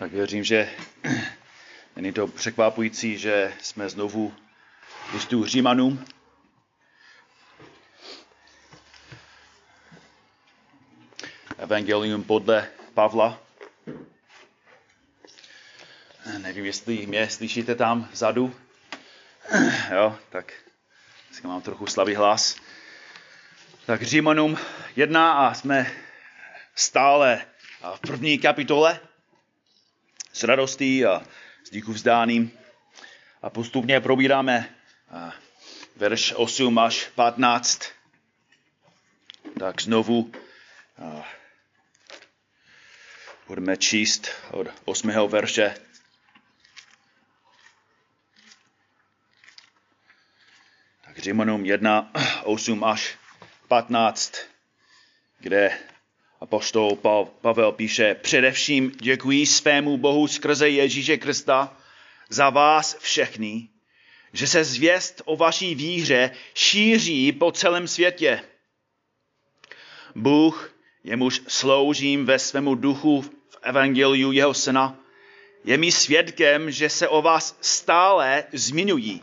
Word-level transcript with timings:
Tak 0.00 0.12
věřím, 0.12 0.44
že 0.44 0.70
není 1.96 2.12
to 2.12 2.26
překvapující, 2.26 3.18
že 3.18 3.52
jsme 3.60 3.88
znovu 3.88 4.34
listu 5.12 5.46
Římanům. 5.46 6.04
Evangelium 11.58 12.24
podle 12.24 12.68
Pavla. 12.94 13.40
Nevím, 16.38 16.64
jestli 16.64 17.06
mě 17.06 17.30
slyšíte 17.30 17.74
tam 17.74 18.08
vzadu. 18.12 18.56
Jo, 19.94 20.18
tak 20.30 20.52
dneska 21.28 21.48
mám 21.48 21.62
trochu 21.62 21.86
slabý 21.86 22.14
hlas. 22.14 22.56
Tak 23.86 24.02
Římanům 24.02 24.58
jedna 24.96 25.32
a 25.32 25.54
jsme 25.54 25.92
stále 26.74 27.46
v 27.94 28.00
první 28.00 28.38
kapitole 28.38 29.00
s 30.40 30.44
radostí 30.44 31.06
a 31.06 31.22
s 31.64 31.70
díku 31.70 31.92
vzdáním. 31.92 32.58
A 33.42 33.50
postupně 33.50 34.00
probíráme 34.00 34.74
verš 35.96 36.32
8 36.36 36.78
až 36.78 37.08
15. 37.14 37.82
Tak 39.58 39.82
znovu 39.82 40.32
budeme 43.46 43.76
číst 43.76 44.28
od 44.50 44.66
8. 44.84 45.10
verše. 45.28 45.74
Tak 51.04 51.18
Římanům 51.18 51.64
1, 51.64 52.12
8 52.44 52.84
až 52.84 53.18
15, 53.68 54.36
kde 55.38 55.89
Apoštol 56.40 56.96
Pavel 57.40 57.72
píše, 57.72 58.14
především 58.14 58.92
děkuji 59.00 59.46
svému 59.46 59.96
Bohu 59.96 60.28
skrze 60.28 60.68
Ježíše 60.68 61.16
Krista 61.16 61.76
za 62.28 62.50
vás 62.50 62.96
všechny, 62.98 63.68
že 64.32 64.46
se 64.46 64.64
zvěst 64.64 65.22
o 65.24 65.36
vaší 65.36 65.74
víře 65.74 66.30
šíří 66.54 67.32
po 67.32 67.52
celém 67.52 67.88
světě. 67.88 68.42
Bůh, 70.14 70.74
jemuž 71.04 71.42
sloužím 71.48 72.26
ve 72.26 72.38
svému 72.38 72.74
duchu 72.74 73.22
v 73.22 73.58
evangeliu 73.62 74.32
jeho 74.32 74.54
syna, 74.54 74.98
je 75.64 75.78
mi 75.78 75.92
svědkem, 75.92 76.70
že 76.70 76.88
se 76.88 77.08
o 77.08 77.22
vás 77.22 77.58
stále 77.60 78.44
zmiňují. 78.52 79.22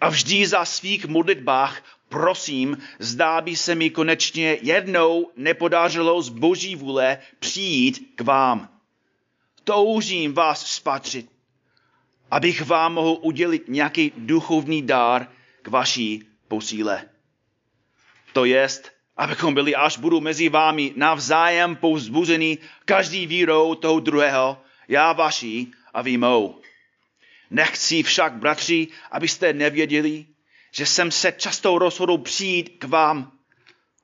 A 0.00 0.08
vždy 0.08 0.46
za 0.46 0.64
svých 0.64 1.06
modlitbách 1.06 1.82
prosím, 2.08 2.78
zdá 2.98 3.40
by 3.40 3.56
se 3.56 3.74
mi 3.74 3.90
konečně 3.90 4.58
jednou 4.62 5.30
nepodařilo 5.36 6.22
z 6.22 6.28
boží 6.28 6.76
vůle 6.76 7.18
přijít 7.38 8.12
k 8.14 8.20
vám. 8.20 8.68
Toužím 9.64 10.34
vás 10.34 10.66
spatřit, 10.66 11.30
abych 12.30 12.62
vám 12.62 12.94
mohl 12.94 13.18
udělit 13.22 13.68
nějaký 13.68 14.12
duchovní 14.16 14.82
dár 14.82 15.28
k 15.62 15.68
vaší 15.68 16.24
posíle. 16.48 17.04
To 18.32 18.44
jest, 18.44 18.92
abychom 19.16 19.54
byli, 19.54 19.74
až 19.74 19.98
budu 19.98 20.20
mezi 20.20 20.48
vámi 20.48 20.92
navzájem 20.96 21.76
povzbuzený 21.76 22.58
každý 22.84 23.26
vírou 23.26 23.74
toho 23.74 24.00
druhého, 24.00 24.62
já 24.88 25.12
vaší 25.12 25.72
a 25.94 26.02
vy 26.02 26.16
mou. 26.16 26.60
Nechci 27.50 28.02
však, 28.02 28.32
bratři, 28.32 28.88
abyste 29.10 29.52
nevěděli, 29.52 30.26
že 30.76 30.86
jsem 30.86 31.10
se 31.10 31.32
často 31.32 31.78
rozhodl 31.78 32.18
přijít 32.18 32.76
k 32.78 32.84
vám, 32.84 33.32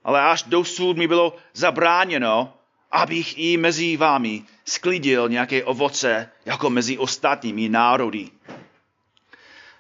ale 0.05 0.21
až 0.21 0.43
dosud 0.43 0.97
mi 0.97 1.09
bylo 1.09 1.37
zabráněno, 1.53 2.55
abych 2.91 3.39
i 3.39 3.57
mezi 3.57 3.97
vámi 3.97 4.43
sklidil 4.65 5.29
nějaké 5.29 5.65
ovoce, 5.65 6.31
jako 6.45 6.71
mezi 6.71 6.99
ostatními 6.99 7.69
národy. 7.69 8.31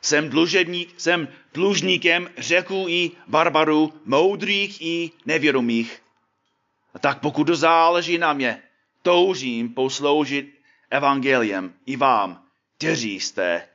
Jsem, 0.00 0.28
dlužebník, 0.28 0.94
jsem 1.00 1.28
dlužníkem 1.54 2.30
řeků 2.38 2.84
i 2.88 3.10
barbarů, 3.26 3.92
moudrých 4.04 4.82
i 4.82 5.10
nevědomých. 5.26 6.02
A 6.94 6.98
tak 6.98 7.20
pokud 7.20 7.44
to 7.44 7.56
záleží 7.56 8.18
na 8.18 8.32
mě, 8.32 8.62
toužím 9.02 9.74
posloužit 9.74 10.54
evangeliem 10.90 11.74
i 11.86 11.96
vám, 11.96 12.42
kteří 12.76 13.20
jste 13.20 13.68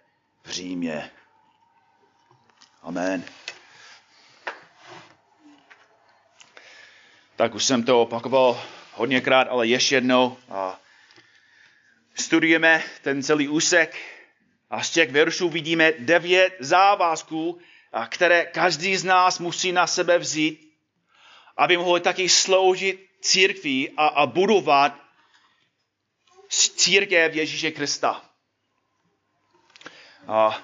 v 0.43 0.49
Římě. 0.49 1.11
Amen. 2.87 3.25
Tak 7.35 7.55
už 7.55 7.65
jsem 7.65 7.83
to 7.83 8.01
opakoval 8.01 8.63
hodněkrát, 8.93 9.47
ale 9.47 9.67
ještě 9.67 9.95
jednou. 9.95 10.37
A 10.49 10.79
studujeme 12.15 12.83
ten 13.01 13.23
celý 13.23 13.47
úsek 13.47 13.95
a 14.69 14.83
z 14.83 14.89
těch 14.89 15.11
veršů 15.11 15.49
vidíme 15.49 15.91
devět 15.99 16.55
závazků, 16.59 17.59
které 18.09 18.45
každý 18.45 18.97
z 18.97 19.03
nás 19.03 19.39
musí 19.39 19.71
na 19.71 19.87
sebe 19.87 20.17
vzít, 20.17 20.73
aby 21.57 21.77
mohl 21.77 21.99
taky 21.99 22.29
sloužit 22.29 23.09
církví 23.21 23.89
a, 23.97 24.07
a 24.07 24.25
budovat 24.25 24.95
církev 26.49 27.35
Ježíše 27.35 27.71
Krista. 27.71 28.21
A 30.27 30.61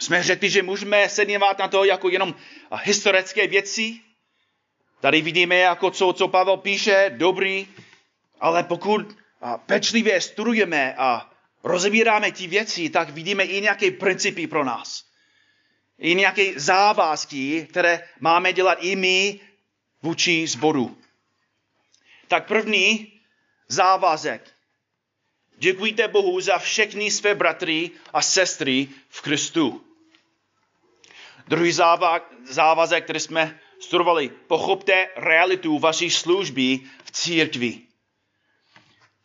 jsme 0.00 0.22
řekli, 0.22 0.50
že 0.50 0.62
můžeme 0.62 1.08
se 1.08 1.26
dívat 1.26 1.58
na 1.58 1.68
to 1.68 1.84
jako 1.84 2.08
jenom 2.08 2.34
historické 2.82 3.46
věci. 3.46 4.00
Tady 5.00 5.20
vidíme, 5.20 5.56
jako 5.56 5.90
co, 5.90 6.12
co 6.12 6.28
Pavel 6.28 6.56
píše, 6.56 7.10
dobrý, 7.16 7.68
ale 8.40 8.62
pokud 8.62 9.16
pečlivě 9.66 10.20
studujeme 10.20 10.94
a 10.94 11.30
rozebíráme 11.64 12.32
ty 12.32 12.46
věci, 12.46 12.90
tak 12.90 13.10
vidíme 13.10 13.44
i 13.44 13.60
nějaké 13.60 13.90
principy 13.90 14.46
pro 14.46 14.64
nás. 14.64 15.04
I 15.98 16.14
nějaké 16.14 16.60
závazky, 16.60 17.66
které 17.70 18.08
máme 18.20 18.52
dělat 18.52 18.78
i 18.80 18.96
my 18.96 19.40
vůči 20.02 20.46
zboru. 20.46 20.98
Tak 22.28 22.46
první 22.46 23.12
závazek. 23.68 24.50
Děkujte 25.58 26.08
Bohu 26.08 26.40
za 26.40 26.58
všechny 26.58 27.10
své 27.10 27.34
bratry 27.34 27.90
a 28.12 28.22
sestry 28.22 28.88
v 29.08 29.20
Kristu. 29.20 29.89
Druhý 31.50 31.72
závazek, 32.44 33.04
který 33.04 33.20
jsme 33.20 33.60
studovali, 33.80 34.28
pochopte 34.28 35.08
realitu 35.16 35.78
vaší 35.78 36.10
služby 36.10 36.80
v 37.04 37.10
církvi. 37.10 37.80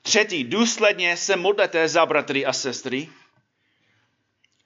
Třetí, 0.01 0.43
důsledně 0.43 1.17
se 1.17 1.35
modlete 1.35 1.87
za 1.87 2.05
bratry 2.05 2.45
a 2.45 2.53
sestry. 2.53 3.09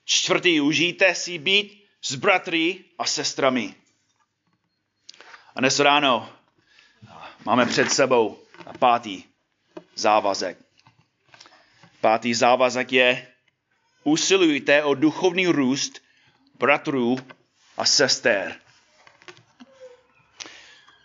Čtvrtý, 0.06 0.62
užijte 0.62 1.16
si 1.16 1.38
být 1.38 1.86
s 2.02 2.16
bratry 2.16 2.84
a 3.00 3.06
sestrami. 3.06 3.76
A 5.56 5.60
dnes 5.60 5.80
ráno 5.80 6.34
máme 7.46 7.66
před 7.66 7.92
sebou 7.92 8.40
pátý 8.80 9.24
závazek. 9.96 10.58
Pátý 12.02 12.34
závazek 12.34 12.92
je 12.92 13.28
usilujte 14.04 14.84
o 14.84 14.94
duchovní 14.94 15.48
růst 15.48 16.02
bratrů 16.60 17.18
a 17.80 17.86
sester. 17.86 18.56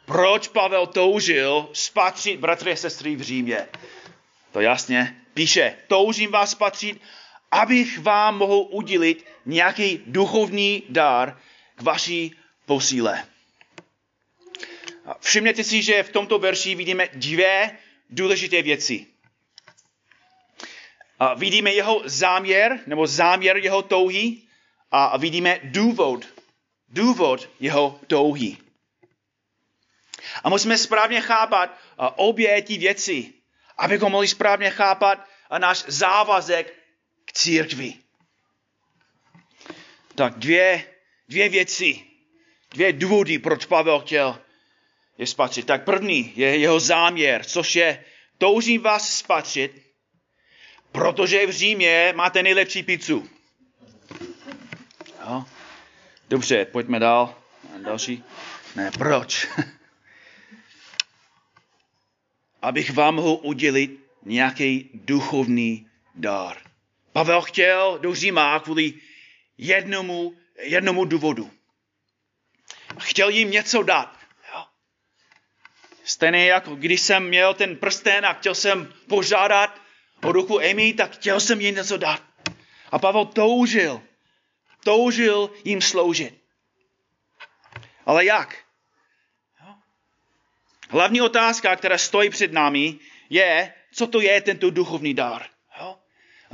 Proč 0.06 0.48
Pavel 0.48 0.86
toužil 0.86 1.68
spatřit 1.72 2.40
bratry 2.40 2.72
a 2.72 2.76
sestry 2.76 3.16
v 3.16 3.22
Římě? 3.22 3.68
To 4.52 4.60
jasně 4.60 5.20
píše, 5.34 5.76
toužím 5.88 6.30
vás 6.30 6.50
spatřit, 6.50 7.00
abych 7.50 7.98
vám 7.98 8.38
mohl 8.38 8.66
udělit 8.70 9.26
nějaký 9.46 10.02
duchovní 10.06 10.82
dár 10.88 11.38
k 11.74 11.82
vaší 11.82 12.36
posíle. 12.66 13.24
Všimněte 15.20 15.64
si, 15.64 15.82
že 15.82 16.02
v 16.02 16.10
tomto 16.10 16.38
verši 16.38 16.74
vidíme 16.74 17.08
dvě 17.12 17.78
důležité 18.10 18.62
věci. 18.62 19.06
Vidíme 21.36 21.72
jeho 21.72 22.02
záměr, 22.04 22.80
nebo 22.86 23.06
záměr 23.06 23.56
jeho 23.56 23.82
touhy 23.82 24.42
a 24.90 25.16
vidíme 25.16 25.60
důvod, 25.64 26.33
důvod 26.94 27.50
jeho 27.60 28.00
touhy. 28.06 28.56
A 30.44 30.48
musíme 30.48 30.78
správně 30.78 31.20
chápat 31.20 31.78
obě 32.16 32.62
ty 32.62 32.78
věci, 32.78 33.32
abychom 33.78 34.12
mohli 34.12 34.28
správně 34.28 34.70
chápat 34.70 35.26
náš 35.58 35.84
závazek 35.86 36.74
k 37.24 37.32
církvi. 37.32 37.94
Tak 40.14 40.38
dvě, 40.38 40.84
dvě 41.28 41.48
věci, 41.48 42.04
dvě 42.70 42.92
důvody, 42.92 43.38
proč 43.38 43.66
Pavel 43.66 44.00
chtěl 44.00 44.38
je 45.18 45.26
spatřit. 45.26 45.66
Tak 45.66 45.84
první 45.84 46.32
je 46.36 46.56
jeho 46.58 46.80
záměr, 46.80 47.44
což 47.44 47.76
je 47.76 48.04
toužím 48.38 48.82
vás 48.82 49.16
spatřit, 49.16 49.82
protože 50.92 51.46
v 51.46 51.50
Římě 51.50 52.12
máte 52.16 52.42
nejlepší 52.42 52.82
pizzu. 52.82 53.28
Jo? 55.28 55.44
Dobře, 56.34 56.64
pojďme 56.64 56.98
dál. 56.98 57.42
Další. 57.78 58.24
Ne, 58.76 58.90
proč? 58.90 59.48
Abych 62.62 62.90
vám 62.90 63.14
mohl 63.14 63.38
udělit 63.42 64.00
nějaký 64.22 64.90
duchovní 64.94 65.90
dar. 66.14 66.56
Pavel 67.12 67.42
chtěl 67.42 67.98
do 67.98 68.14
Říma 68.14 68.60
kvůli 68.60 68.94
jednomu, 69.58 70.34
jednomu 70.62 71.04
důvodu. 71.04 71.50
Chtěl 73.00 73.28
jim 73.28 73.50
něco 73.50 73.82
dát. 73.82 74.18
Stejně 76.04 76.46
jako 76.46 76.74
když 76.74 77.00
jsem 77.00 77.28
měl 77.28 77.54
ten 77.54 77.76
prsten 77.76 78.26
a 78.26 78.32
chtěl 78.32 78.54
jsem 78.54 78.92
požádat 79.08 79.80
o 80.22 80.32
ruku 80.32 80.60
Amy, 80.60 80.92
tak 80.92 81.12
chtěl 81.12 81.40
jsem 81.40 81.60
jim 81.60 81.74
něco 81.74 81.96
dát. 81.96 82.22
A 82.90 82.98
Pavel 82.98 83.24
toužil, 83.24 84.02
toužil 84.84 85.50
jim 85.64 85.82
sloužit. 85.82 86.34
Ale 88.06 88.24
jak? 88.24 88.58
Hlavní 90.88 91.20
otázka, 91.20 91.76
která 91.76 91.98
stojí 91.98 92.30
před 92.30 92.52
námi, 92.52 92.98
je, 93.30 93.74
co 93.92 94.06
to 94.06 94.20
je 94.20 94.40
tento 94.40 94.70
duchovní 94.70 95.14
dar. 95.14 95.46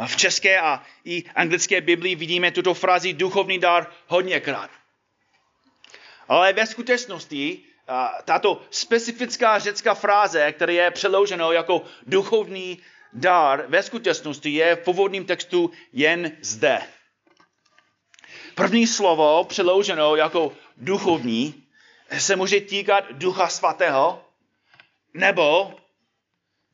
V 0.06 0.16
české 0.16 0.60
a 0.60 0.82
i 1.04 1.24
anglické 1.34 1.80
Biblii 1.80 2.14
vidíme 2.14 2.50
tuto 2.50 2.74
frázi 2.74 3.12
duchovní 3.12 3.58
dar 3.58 3.92
hodněkrát. 4.06 4.70
Ale 6.28 6.52
ve 6.52 6.66
skutečnosti 6.66 7.64
tato 8.24 8.62
specifická 8.70 9.58
řecká 9.58 9.94
fráze, 9.94 10.52
která 10.52 10.72
je 10.72 10.90
přeložena 10.90 11.52
jako 11.52 11.84
duchovní 12.06 12.78
dar, 13.12 13.64
ve 13.68 13.82
skutečnosti 13.82 14.50
je 14.50 14.76
v 14.76 14.78
původním 14.78 15.24
textu 15.24 15.70
jen 15.92 16.36
zde. 16.40 16.82
První 18.54 18.86
slovo 18.86 19.44
přeloženo 19.44 20.16
jako 20.16 20.52
duchovní 20.76 21.54
se 22.18 22.36
může 22.36 22.60
týkat 22.60 23.12
ducha 23.12 23.48
svatého, 23.48 24.24
nebo 25.14 25.74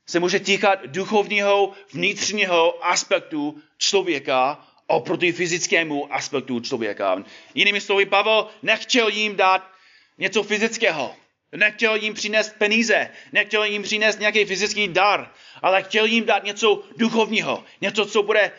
se 0.07 0.21
může 0.21 0.41
týkat 0.41 0.87
duchovního 0.87 1.73
vnitřního 1.93 2.87
aspektu 2.87 3.63
člověka 3.79 4.67
oproti 4.87 5.33
fyzickému 5.33 6.15
aspektu 6.15 6.61
člověka. 6.61 7.23
Jinými 7.55 7.81
slovy, 7.81 8.07
Pavel 8.07 8.49
nechtěl 8.63 9.09
jim 9.09 9.37
dát 9.37 9.71
něco 10.19 10.43
fyzického. 10.43 11.15
Nechtěl 11.53 11.95
jim 11.97 12.15
přinést 12.15 12.55
peníze, 12.59 13.11
nechtěl 13.33 13.65
jim 13.65 13.83
přinést 13.83 14.21
nějaký 14.21 14.45
fyzický 14.45 14.89
dar, 14.89 15.33
ale 15.63 15.83
chtěl 15.83 16.05
jim 16.05 16.25
dát 16.25 16.45
něco 16.45 16.83
duchovního, 16.97 17.65
něco, 17.81 18.07
co 18.07 18.23
bude 18.23 18.53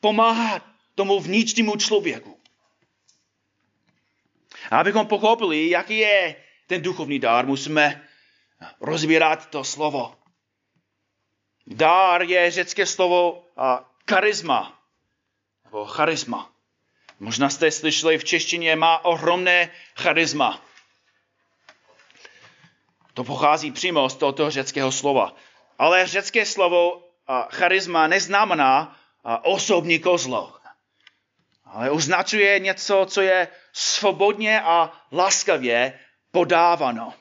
pomáhat 0.00 0.62
tomu 0.94 1.20
vnitřnímu 1.20 1.76
člověku. 1.76 2.40
A 4.70 4.78
abychom 4.78 5.06
pochopili, 5.06 5.70
jaký 5.70 5.98
je 5.98 6.36
ten 6.66 6.82
duchovní 6.82 7.18
dar, 7.18 7.46
musíme 7.46 8.08
rozbírat 8.80 9.50
to 9.50 9.64
slovo. 9.64 10.16
Dár 11.66 12.22
je 12.22 12.50
řecké 12.50 12.86
slovo 12.86 13.46
a 13.56 13.90
charisma, 14.10 14.82
nebo 15.64 15.86
charisma. 15.86 16.50
Možná 17.20 17.50
jste 17.50 17.70
slyšeli, 17.70 18.18
v 18.18 18.24
češtině 18.24 18.76
má 18.76 19.04
ohromné 19.04 19.70
charisma. 19.96 20.64
To 23.14 23.24
pochází 23.24 23.72
přímo 23.72 24.10
z 24.10 24.16
tohoto 24.16 24.50
řeckého 24.50 24.92
slova. 24.92 25.36
Ale 25.78 26.06
řecké 26.06 26.46
slovo 26.46 27.08
charisma 27.50 28.06
neznamená 28.06 29.00
osobní 29.42 29.98
kozlo, 29.98 30.56
ale 31.74 31.90
označuje 31.90 32.58
něco, 32.58 33.06
co 33.08 33.20
je 33.20 33.48
svobodně 33.72 34.60
a 34.60 34.92
laskavě 35.12 36.00
podáváno. 36.30 37.14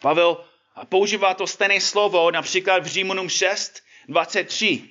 Pavel 0.00 0.44
používá 0.88 1.34
to 1.34 1.46
stejné 1.46 1.80
slovo 1.80 2.30
například 2.30 2.82
v 2.82 2.86
Římanům 2.86 3.28
6, 3.28 3.82
23. 4.08 4.90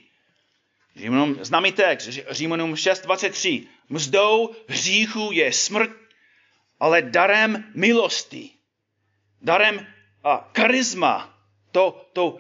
Římanům, 0.95 1.37
známý 1.41 1.71
text, 1.71 2.09
Římanům 2.29 2.75
6, 2.75 3.01
23. 3.01 3.67
Mzdou 3.89 4.55
hříchu 4.67 5.31
je 5.31 5.53
smrt, 5.53 5.91
ale 6.79 7.01
darem 7.01 7.71
milosti, 7.75 8.49
darem 9.41 9.87
a 10.23 10.51
charisma, 10.57 11.39
to, 11.71 12.09
to 12.13 12.39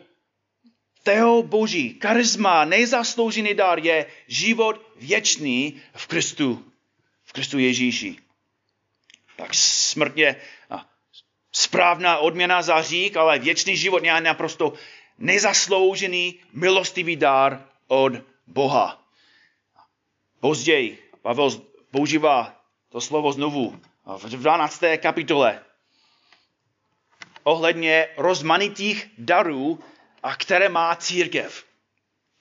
tého 1.05 1.43
boží, 1.43 2.01
charisma, 2.01 2.65
nejzasloužený 2.65 3.53
dar 3.53 3.79
je 3.79 4.05
život 4.27 4.81
věčný 4.97 5.81
v 5.93 6.07
Kristu, 6.07 6.65
v 7.23 7.33
Kristu 7.33 7.59
Ježíši. 7.59 8.17
Tak 9.37 9.53
smrt 9.53 10.17
je 10.17 10.35
správná 11.51 12.17
odměna 12.17 12.61
za 12.61 12.81
řík, 12.81 13.17
ale 13.17 13.39
věčný 13.39 13.77
život 13.77 14.03
je 14.03 14.21
naprosto 14.21 14.73
nezasloužený 15.17 16.39
milostivý 16.53 17.15
dar 17.15 17.69
od 17.87 18.13
Boha. 18.47 19.01
Později 20.39 20.99
Pavel 21.21 21.49
používá 21.91 22.61
to 22.89 23.01
slovo 23.01 23.31
znovu 23.31 23.79
v 24.05 24.29
12. 24.29 24.81
kapitole 24.97 25.61
ohledně 27.43 28.07
rozmanitých 28.17 29.09
darů, 29.17 29.79
a 30.25 30.35
které 30.35 30.69
má 30.69 30.95
církev. 30.95 31.65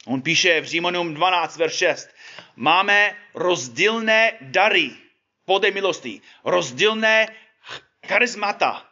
On 0.06 0.22
píše 0.22 0.60
v 0.60 0.64
Římanům 0.64 1.14
12, 1.14 1.56
verš 1.56 1.74
6. 1.74 2.08
Máme 2.56 3.16
rozdílné 3.34 4.32
dary 4.40 4.96
podle 5.44 5.70
milosti, 5.70 6.20
rozdílné 6.44 7.36
charismata, 8.06 8.88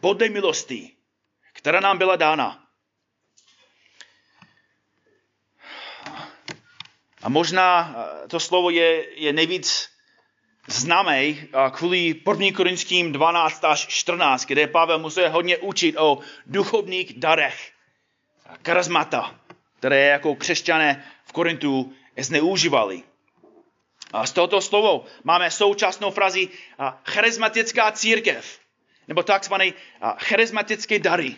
podle 0.00 0.28
milosti, 0.28 0.96
která 1.52 1.80
nám 1.80 1.98
byla 1.98 2.16
dána. 2.16 2.66
A 7.22 7.28
možná 7.28 7.94
eh, 8.24 8.28
to 8.28 8.40
slovo 8.40 8.70
je, 8.70 9.20
je 9.20 9.32
nejvíc 9.32 9.89
známé 10.66 11.24
eh, 11.26 11.46
kvůli 11.70 12.14
1. 12.28 12.46
Korinským 12.56 13.12
12 13.12 13.64
až 13.64 13.86
14, 13.86 14.44
kde 14.44 14.66
Pavel 14.66 14.98
musel 14.98 15.30
hodně 15.30 15.58
učit 15.58 15.96
o 15.98 16.18
duchovních 16.46 17.18
darech, 17.18 17.72
charismata, 18.66 19.40
které 19.78 20.06
jako 20.06 20.34
křesťané 20.34 21.04
v 21.24 21.32
Korintu 21.32 21.92
zneužívali. 22.18 23.02
A 24.12 24.26
z 24.26 24.32
tohoto 24.32 24.60
slovo 24.60 25.04
máme 25.24 25.50
současnou 25.50 26.10
frazi 26.10 26.48
charismatická 27.04 27.92
církev 27.92 28.58
nebo 29.08 29.22
takzvané 29.22 29.72
charismatické 30.18 30.98
dary. 30.98 31.36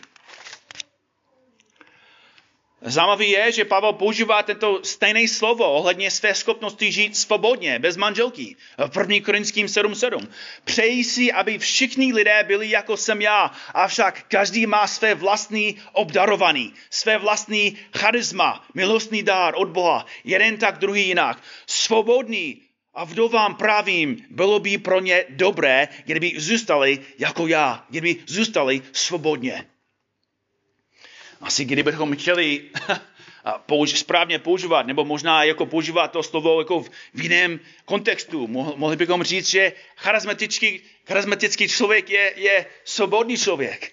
Zajímavé 2.84 3.24
je, 3.24 3.53
že 3.53 3.65
Pavel 3.65 3.93
používá 3.93 4.43
tento 4.43 4.81
stejné 4.82 5.29
slovo 5.29 5.72
ohledně 5.72 6.10
své 6.10 6.34
schopnosti 6.34 6.93
žít 6.93 7.17
svobodně, 7.17 7.79
bez 7.79 7.96
manželky. 7.96 8.56
V 8.91 8.98
1. 8.98 9.17
Korinským 9.24 9.67
7.7. 9.67 10.29
Přeji 10.65 11.05
si, 11.05 11.32
aby 11.32 11.58
všichni 11.58 12.12
lidé 12.12 12.44
byli 12.46 12.70
jako 12.70 12.96
jsem 12.96 13.22
já, 13.22 13.51
avšak 13.74 14.24
každý 14.29 14.67
má 14.67 14.86
své 14.86 15.15
vlastní 15.15 15.79
obdarovaný, 15.93 16.74
své 16.91 17.19
vlastní 17.19 17.79
charisma, 17.96 18.67
milostný 18.74 19.22
dár 19.22 19.55
od 19.56 19.69
Boha, 19.69 20.06
jeden 20.24 20.56
tak, 20.56 20.79
druhý 20.79 21.06
jinak. 21.06 21.43
Svobodný 21.67 22.62
a 22.94 23.05
vdovám 23.05 23.55
pravím, 23.55 24.27
bylo 24.31 24.58
by 24.58 24.79
pro 24.79 25.01
ně 25.01 25.24
dobré, 25.29 25.89
kdyby 26.05 26.32
zůstali 26.36 26.98
jako 27.19 27.46
já, 27.46 27.86
kdyby 27.91 28.17
zůstali 28.27 28.82
svobodně. 28.93 29.71
Asi 31.43 31.65
kdybychom 31.65 32.17
chtěli 32.17 32.70
správně 33.87 34.39
používat, 34.39 34.87
nebo 34.87 35.05
možná 35.05 35.44
jako 35.44 35.67
používat 35.67 36.08
to 36.08 36.22
slovo 36.22 36.61
jako 36.61 36.81
v, 36.81 36.91
jiném 37.22 37.61
kontextu. 37.84 38.46
Mohli 38.77 38.96
bychom 38.96 39.22
říct, 39.22 39.49
že 39.49 39.72
charismatický, 39.96 40.81
charismatický 41.06 41.69
člověk 41.69 42.11
je, 42.11 42.32
je 42.37 42.67
svobodný 42.84 43.37
člověk. 43.37 43.93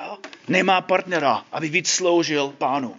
Jo? 0.00 0.18
Nemá 0.48 0.80
partnera, 0.80 1.44
aby 1.52 1.68
víc 1.68 1.90
sloužil 1.90 2.48
pánu. 2.58 2.96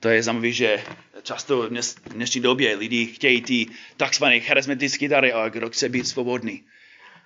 To 0.00 0.08
je 0.08 0.22
zajímavé, 0.22 0.52
že 0.52 0.84
často 1.22 1.62
v 1.62 1.70
dnešní 2.06 2.40
době 2.40 2.76
lidi 2.76 3.06
chtějí 3.06 3.42
ty 3.42 3.66
takzvané 3.96 4.40
charismatické 4.40 5.08
dary, 5.08 5.32
ale 5.32 5.50
kdo 5.50 5.70
chce 5.70 5.88
být 5.88 6.08
svobodný. 6.08 6.64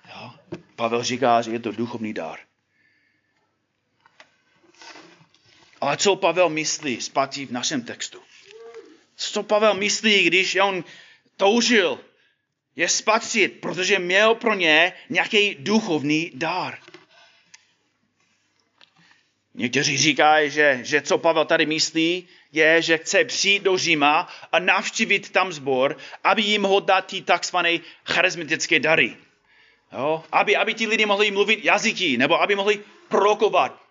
Jo? 0.09 0.31
Pavel 0.75 1.03
říká, 1.03 1.41
že 1.41 1.51
je 1.51 1.59
to 1.59 1.71
duchovní 1.71 2.13
dar. 2.13 2.39
Ale 5.83 5.97
co 5.97 6.15
Pavel 6.15 6.49
myslí 6.49 7.01
zpátky 7.01 7.45
v 7.45 7.51
našem 7.51 7.81
textu? 7.81 8.21
Co 9.15 9.43
Pavel 9.43 9.73
myslí, 9.73 10.23
když 10.23 10.55
on 10.55 10.83
toužil 11.37 11.99
je 12.75 12.89
spatřit, 12.89 13.59
protože 13.61 13.99
měl 13.99 14.35
pro 14.35 14.53
ně 14.53 14.93
nějaký 15.09 15.55
duchovní 15.59 16.31
dar. 16.33 16.77
Někteří 19.53 19.97
říkají, 19.97 20.51
že, 20.51 20.79
že 20.83 21.01
co 21.01 21.17
Pavel 21.17 21.45
tady 21.45 21.65
myslí, 21.65 22.27
je, 22.51 22.81
že 22.81 22.97
chce 22.97 23.25
přijít 23.25 23.63
do 23.63 23.77
Říma 23.77 24.27
a 24.51 24.59
navštívit 24.59 25.29
tam 25.29 25.53
zbor, 25.53 25.97
aby 26.23 26.41
jim 26.41 26.61
mohl 26.61 26.81
dát 26.81 27.05
ty 27.05 27.21
takzvané 27.21 27.79
charismatické 28.05 28.79
dary. 28.79 29.17
Jo? 29.91 30.23
Aby, 30.31 30.55
aby 30.55 30.73
ti 30.73 30.87
lidi 30.87 31.05
mohli 31.05 31.31
mluvit 31.31 31.65
jazyky, 31.65 32.17
nebo 32.17 32.41
aby 32.41 32.55
mohli 32.55 32.79
prorokovat. 33.09 33.82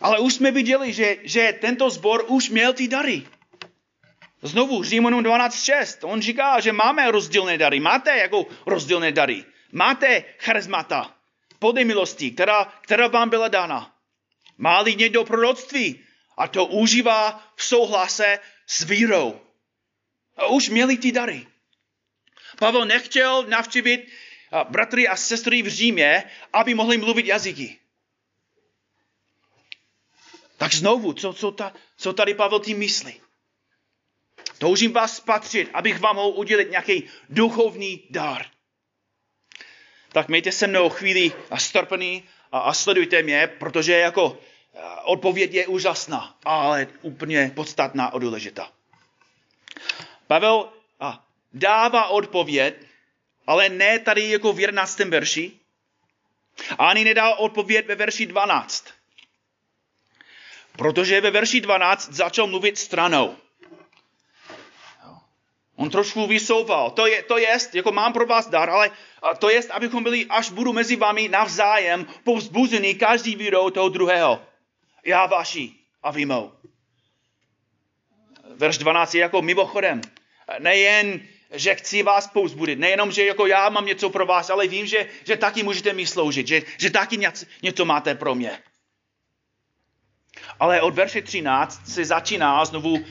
Ale 0.00 0.18
už 0.18 0.34
jsme 0.34 0.50
viděli, 0.50 0.92
že, 0.92 1.16
že 1.22 1.58
tento 1.60 1.90
sbor 1.90 2.24
už 2.28 2.50
měl 2.50 2.72
ty 2.72 2.88
dary. 2.88 3.22
Znovu, 4.42 4.82
Římanům 4.82 5.24
12.6, 5.24 6.08
on 6.08 6.22
říká, 6.22 6.60
že 6.60 6.72
máme 6.72 7.10
rozdílné 7.10 7.58
dary. 7.58 7.80
Máte 7.80 8.16
jako 8.16 8.46
rozdílné 8.66 9.12
dary. 9.12 9.44
Máte 9.72 10.24
charizmata, 10.38 11.14
podle 11.58 11.84
milosti, 11.84 12.30
která, 12.30 12.64
která 12.80 13.08
vám 13.08 13.28
byla 13.28 13.48
dána. 13.48 13.94
Má-li 14.58 14.96
někdo 14.96 15.24
proroctví 15.24 16.04
a 16.36 16.48
to 16.48 16.66
užívá 16.66 17.52
v 17.56 17.64
souhlase 17.64 18.38
s 18.66 18.84
vírou. 18.84 19.40
A 20.36 20.46
už 20.46 20.68
měli 20.68 20.96
ty 20.96 21.12
dary. 21.12 21.46
Pavel 22.58 22.84
nechtěl 22.84 23.44
navštívit 23.48 24.08
bratry 24.68 25.08
a 25.08 25.16
sestry 25.16 25.62
v 25.62 25.68
Římě, 25.68 26.24
aby 26.52 26.74
mohli 26.74 26.98
mluvit 26.98 27.26
jazyky. 27.26 27.78
Tak 30.64 30.74
znovu, 30.74 31.12
co, 31.12 31.32
co, 31.32 31.52
ta, 31.52 31.72
co 31.96 32.12
tady 32.12 32.34
Pavel 32.34 32.60
tím 32.60 32.78
myslí? 32.78 33.20
Toužím 34.58 34.92
vás 34.92 35.16
spatřit, 35.16 35.70
abych 35.72 36.00
vám 36.00 36.16
mohl 36.16 36.38
udělit 36.38 36.70
nějaký 36.70 37.04
duchovní 37.28 38.02
dar. 38.10 38.46
Tak 40.12 40.28
mějte 40.28 40.52
se 40.52 40.66
mnou 40.66 40.88
chvíli 40.88 41.32
a 41.50 41.58
strpený 41.58 42.24
a, 42.52 42.58
a 42.58 42.72
sledujte 42.72 43.22
mě, 43.22 43.46
protože 43.46 43.92
jako 43.92 44.38
odpověď 45.04 45.52
je 45.52 45.66
úžasná, 45.66 46.36
ale 46.44 46.86
úplně 47.02 47.52
podstatná 47.54 48.06
a 48.06 48.18
důležitá. 48.18 48.72
Pavel 50.26 50.72
a, 51.00 51.26
dává 51.52 52.08
odpověď, 52.08 52.74
ale 53.46 53.68
ne 53.68 53.98
tady 53.98 54.30
jako 54.30 54.52
v 54.52 54.60
11. 54.60 54.98
verši, 54.98 55.52
ani 56.78 57.04
nedá 57.04 57.34
odpověď 57.34 57.86
ve 57.86 57.94
verši 57.94 58.26
12. 58.26 58.93
Protože 60.78 61.20
ve 61.20 61.30
verši 61.30 61.60
12 61.60 62.12
začal 62.12 62.46
mluvit 62.46 62.78
stranou. 62.78 63.36
On 65.76 65.90
trošku 65.90 66.26
vysouval. 66.26 66.90
To 66.90 67.06
je, 67.06 67.22
to 67.22 67.38
jest, 67.38 67.74
jako 67.74 67.92
mám 67.92 68.12
pro 68.12 68.26
vás 68.26 68.46
dar, 68.46 68.70
ale 68.70 68.90
to 69.38 69.50
jest, 69.50 69.70
abychom 69.70 70.02
byli, 70.02 70.26
až 70.26 70.50
budu 70.50 70.72
mezi 70.72 70.96
vámi 70.96 71.28
navzájem 71.28 72.06
povzbuzený 72.24 72.94
každý 72.94 73.36
vírou 73.36 73.70
toho 73.70 73.88
druhého. 73.88 74.42
Já 75.04 75.26
vaši 75.26 75.72
a 76.02 76.10
vy 76.10 76.26
mou. 76.26 76.52
Verš 78.54 78.78
12 78.78 79.14
je 79.14 79.20
jako 79.20 79.42
mimochodem. 79.42 80.00
Nejen, 80.58 81.20
že 81.50 81.74
chci 81.74 82.02
vás 82.02 82.26
povzbudit, 82.26 82.78
nejenom, 82.78 83.12
že 83.12 83.24
jako 83.24 83.46
já 83.46 83.68
mám 83.68 83.86
něco 83.86 84.10
pro 84.10 84.26
vás, 84.26 84.50
ale 84.50 84.66
vím, 84.66 84.86
že, 84.86 85.08
že 85.24 85.36
taky 85.36 85.62
můžete 85.62 85.92
mi 85.92 86.06
sloužit, 86.06 86.46
že, 86.46 86.62
že 86.78 86.90
taky 86.90 87.18
něco 87.62 87.84
máte 87.84 88.14
pro 88.14 88.34
mě. 88.34 88.58
Ale 90.60 90.82
od 90.82 90.94
verše 90.94 91.22
13 91.22 91.80
se 91.86 92.04
začíná 92.04 92.64
znovu 92.64 93.04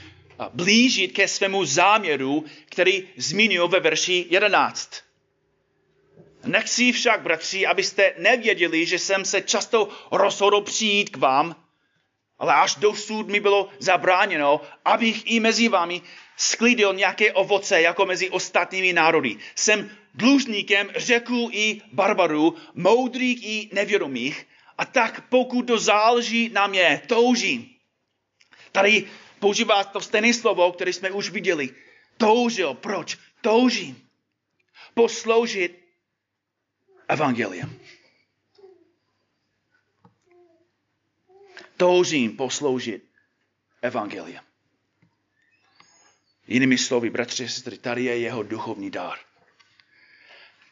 blížit 0.54 1.12
ke 1.12 1.28
svému 1.28 1.66
záměru, 1.66 2.46
který 2.66 3.08
zmínil 3.18 3.68
ve 3.68 3.80
verši 3.80 4.26
11. 4.30 5.04
Nechci 6.46 6.92
však, 6.92 7.22
bratři, 7.22 7.68
abyste 7.68 8.14
nevěděli, 8.18 8.86
že 8.86 9.00
jsem 9.00 9.26
se 9.26 9.42
často 9.42 9.90
rozhodl 10.12 10.62
přijít 10.62 11.10
k 11.10 11.18
vám, 11.18 11.56
ale 12.40 12.54
až 12.54 12.76
dosud 12.76 13.28
mi 13.28 13.40
bylo 13.40 13.70
zabráněno, 13.80 14.62
abych 14.86 15.32
i 15.32 15.40
mezi 15.40 15.68
vámi 15.68 16.02
sklidil 16.38 16.94
nějaké 16.94 17.34
ovoce, 17.34 17.82
jako 17.82 18.06
mezi 18.06 18.30
ostatními 18.30 18.94
národy. 18.94 19.38
Jsem 19.56 19.90
dlužníkem 20.14 20.90
řeků 20.96 21.50
i 21.52 21.82
barbarů, 21.94 22.56
moudrých 22.74 23.44
i 23.44 23.70
nevědomých, 23.74 24.48
a 24.77 24.86
tak 24.86 25.30
pokud 25.30 25.68
to 25.68 25.80
záleží 25.80 26.50
na 26.50 26.68
mě, 26.68 27.01
toužím. 27.08 27.75
Tady 28.72 29.08
používá 29.39 29.84
to 29.84 30.01
stejné 30.01 30.34
slovo, 30.34 30.72
které 30.72 30.94
jsme 30.94 31.12
už 31.12 31.30
viděli. 31.30 31.75
Toužil. 32.18 32.74
Proč? 32.74 33.18
Toužím. 33.42 34.10
Posloužit 34.94 35.84
evangelium. 37.08 37.80
Toužím 41.77 42.38
posloužit 42.38 43.03
evangelium. 43.82 44.46
Jinými 46.48 46.77
slovy, 46.77 47.10
bratři 47.10 47.46
a 47.46 47.48
sestry, 47.48 47.77
tady 47.77 48.03
je 48.03 48.18
jeho 48.18 48.44
duchovní 48.44 48.92
dar. 48.92 49.20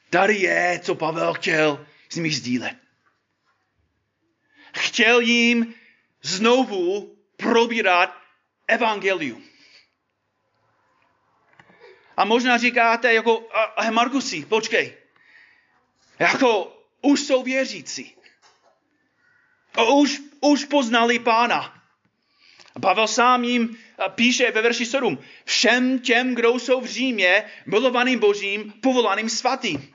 Tady 0.10 0.36
je, 0.36 0.79
co 0.84 0.96
Pavel 0.96 1.34
chtěl 1.34 1.88
s 2.10 2.15
nimi 2.15 2.31
sdílet. 2.31 2.77
Chtěl 4.78 5.20
jim 5.20 5.74
znovu 6.22 7.16
probírat 7.38 8.18
evangelium. 8.68 9.44
A 12.18 12.25
možná 12.25 12.58
říkáte, 12.58 13.13
jako, 13.13 13.50
a 13.75 13.92
Markusi, 13.92 14.46
počkej, 14.46 14.94
jako 16.20 16.78
už 17.01 17.22
jsou 17.22 17.44
věřící. 17.44 18.16
Už, 19.94 20.22
už 20.40 20.66
poznali 20.66 21.20
pána. 21.20 21.82
Pavel 22.82 23.08
sám 23.08 23.44
jim 23.44 23.78
píše 24.10 24.51
ve 24.51 24.62
verši 24.62 24.86
7. 24.86 25.20
Všem 25.46 26.00
těm, 26.00 26.36
kdo 26.36 26.54
jsou 26.54 26.82
v 26.82 26.86
Římě, 26.86 27.44
milovaným 27.66 28.20
božím, 28.20 28.72
povolaným 28.72 29.30
svatým. 29.30 29.94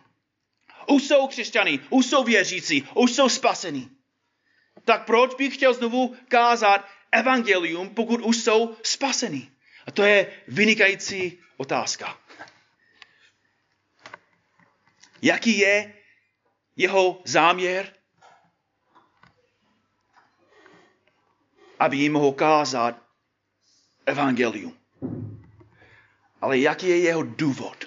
Už 0.87 1.03
jsou 1.03 1.27
křesťany, 1.27 1.81
už 1.91 2.07
jsou 2.07 2.25
věřící, 2.25 2.89
už 2.95 3.13
jsou 3.13 3.29
spasení. 3.29 3.96
Tak 4.87 5.05
proč 5.07 5.35
bych 5.35 5.55
chtěl 5.55 5.75
znovu 5.75 6.17
kázat 6.29 6.89
evangelium, 7.13 7.89
pokud 7.95 8.21
už 8.21 8.37
jsou 8.37 8.77
spasení? 8.83 9.51
A 9.87 9.91
to 9.91 10.03
je 10.03 10.43
vynikající 10.49 11.39
otázka. 11.57 12.19
Jaký 15.23 15.59
je 15.59 15.95
jeho 16.77 17.23
záměr? 17.25 17.95
Aby 21.79 21.97
jim 21.97 22.13
mohl 22.13 22.33
kázat 22.33 23.03
evangelium. 24.07 24.79
Ale 26.41 26.59
jaký 26.59 26.89
je 26.89 26.99
jeho 26.99 27.23
důvod? 27.23 27.85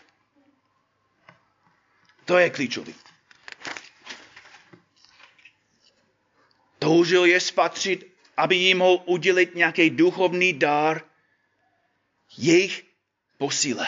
To 2.25 2.37
je 2.37 2.49
klíčový. 2.49 2.95
Toužil 6.79 7.25
je 7.25 7.39
spatřit, 7.39 8.15
aby 8.37 8.55
jim 8.55 8.77
mohl 8.77 9.03
udělit 9.05 9.55
nějaký 9.55 9.89
duchovní 9.89 10.53
dar 10.53 11.01
jejich 12.37 12.85
posíle. 13.37 13.87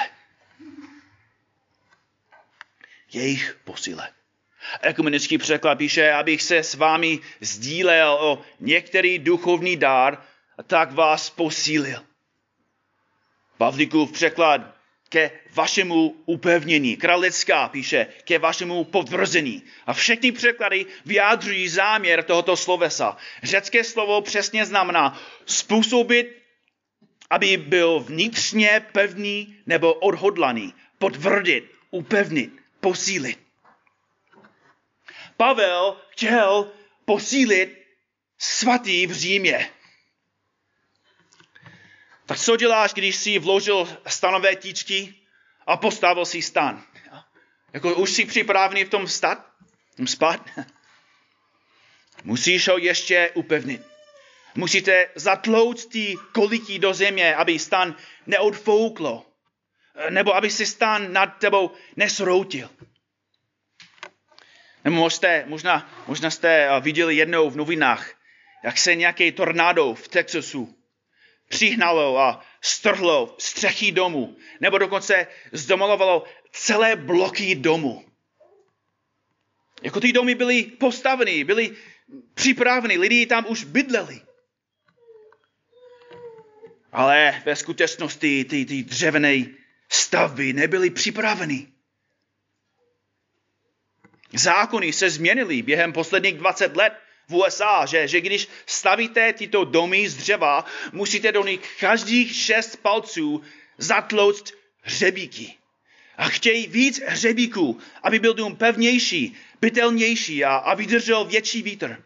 Jejich 3.14 3.60
posíle. 3.64 4.10
Ekumenický 4.82 5.38
překlad 5.38 5.78
píše, 5.78 6.12
abych 6.12 6.42
se 6.42 6.58
s 6.58 6.76
vámi 6.76 7.20
sdílel 7.42 8.14
o 8.14 8.42
některý 8.60 9.20
duchovní 9.20 9.78
dar, 9.78 10.24
tak 10.68 10.92
vás 10.92 11.30
posílil. 11.30 12.06
Pavlíkův 13.58 14.12
překlad 14.12 14.81
ke 15.12 15.32
vašemu 15.54 16.16
upevnění. 16.26 16.98
Kralecká 16.98 17.68
píše 17.68 18.08
ke 18.24 18.40
vašemu 18.40 18.84
potvrzení. 18.84 19.64
A 19.88 19.94
všechny 19.94 20.32
překlady 20.32 20.86
vyjádřují 21.06 21.68
záměr 21.68 22.24
tohoto 22.24 22.58
slovesa. 22.58 23.18
Řecké 23.44 23.84
slovo 23.84 24.22
přesně 24.22 24.66
znamená 24.66 25.22
způsobit, 25.46 26.38
aby 27.30 27.58
byl 27.58 28.00
vnitřně 28.00 28.86
pevný 28.92 29.56
nebo 29.66 29.94
odhodlaný. 29.94 30.74
Potvrdit, 30.98 31.72
upevnit, 31.92 32.52
posílit. 32.80 33.40
Pavel 35.38 35.98
chtěl 36.10 36.72
posílit 37.06 37.78
svatý 38.38 39.08
v 39.08 39.12
Římě. 39.12 39.70
Tak 42.32 42.40
co 42.40 42.56
děláš, 42.56 42.94
když 42.94 43.16
jsi 43.16 43.40
vložil 43.40 43.98
stanové 44.08 44.56
tíčky 44.56 45.14
a 45.68 45.78
postavil 45.78 46.26
si 46.26 46.42
stan? 46.42 46.84
Jako 47.74 47.96
už 47.96 48.12
jsi 48.12 48.26
připravený 48.26 48.84
v 48.84 48.90
tom 48.90 49.08
stát? 49.08 49.46
Spát? 50.06 50.50
Musíš 52.24 52.68
ho 52.68 52.78
ještě 52.78 53.32
upevnit. 53.34 53.82
Musíte 54.56 55.10
zatlouct 55.16 55.86
ty 55.86 56.16
kolití 56.32 56.80
do 56.80 56.94
země, 56.94 57.36
aby 57.36 57.60
stan 57.60 57.96
neodfouklo. 58.28 59.26
Nebo 60.10 60.36
aby 60.36 60.50
si 60.50 60.66
stan 60.66 61.14
nad 61.14 61.26
tebou 61.26 61.72
nesroutil. 61.96 62.70
Nebo 64.84 64.96
možná, 64.96 65.30
možná, 65.46 66.04
možná 66.08 66.30
jste 66.30 66.70
viděli 66.80 67.16
jednou 67.16 67.50
v 67.50 67.58
novinách, 67.58 68.14
jak 68.64 68.78
se 68.78 68.96
nějaký 68.96 69.32
tornádo 69.32 69.94
v 69.94 70.08
Texasu 70.08 70.81
přihnalo 71.52 72.18
a 72.18 72.46
strhlo 72.62 73.36
střechy 73.38 73.92
domu, 73.92 74.38
nebo 74.60 74.78
dokonce 74.78 75.28
zdomalovalo 75.52 76.24
celé 76.52 76.96
bloky 76.96 77.56
domu. 77.56 78.06
Jako 79.82 80.00
ty 80.00 80.14
domy 80.14 80.36
byly 80.36 80.64
postaveny, 80.64 81.44
byly 81.44 81.76
připraveny, 82.34 82.98
lidi 82.98 83.26
tam 83.26 83.46
už 83.48 83.64
bydleli. 83.64 84.22
Ale 86.92 87.42
ve 87.46 87.56
skutečnosti 87.56 88.46
ty, 88.46 88.66
ty 88.66 88.84
dřevěné 88.84 89.46
stavby 89.90 90.54
nebyly 90.54 90.90
připraveny. 90.90 91.68
Zákony 94.34 94.94
se 94.94 95.10
změnily 95.10 95.62
během 95.62 95.94
posledních 95.94 96.38
20 96.38 96.78
let 96.78 96.94
v 97.32 97.36
USA, 97.36 97.86
že, 97.86 98.08
že 98.08 98.22
když 98.22 98.48
stavíte 98.66 99.34
tyto 99.34 99.64
domy 99.64 100.10
z 100.10 100.16
dřeva, 100.16 100.66
musíte 100.92 101.32
do 101.32 101.44
nich 101.44 101.60
každých 101.80 102.36
šest 102.36 102.76
palců 102.76 103.42
zatlouct 103.78 104.54
hřebíky. 104.82 105.56
A 106.18 106.30
chtějí 106.30 106.68
víc 106.68 107.02
hřebíků, 107.08 107.80
aby 108.04 108.20
byl 108.20 108.34
dům 108.34 108.56
pevnější, 108.56 109.36
bytelnější 109.62 110.46
a 110.46 110.56
aby 110.56 110.86
držel 110.86 111.26
větší 111.26 111.62
vítr. 111.62 112.04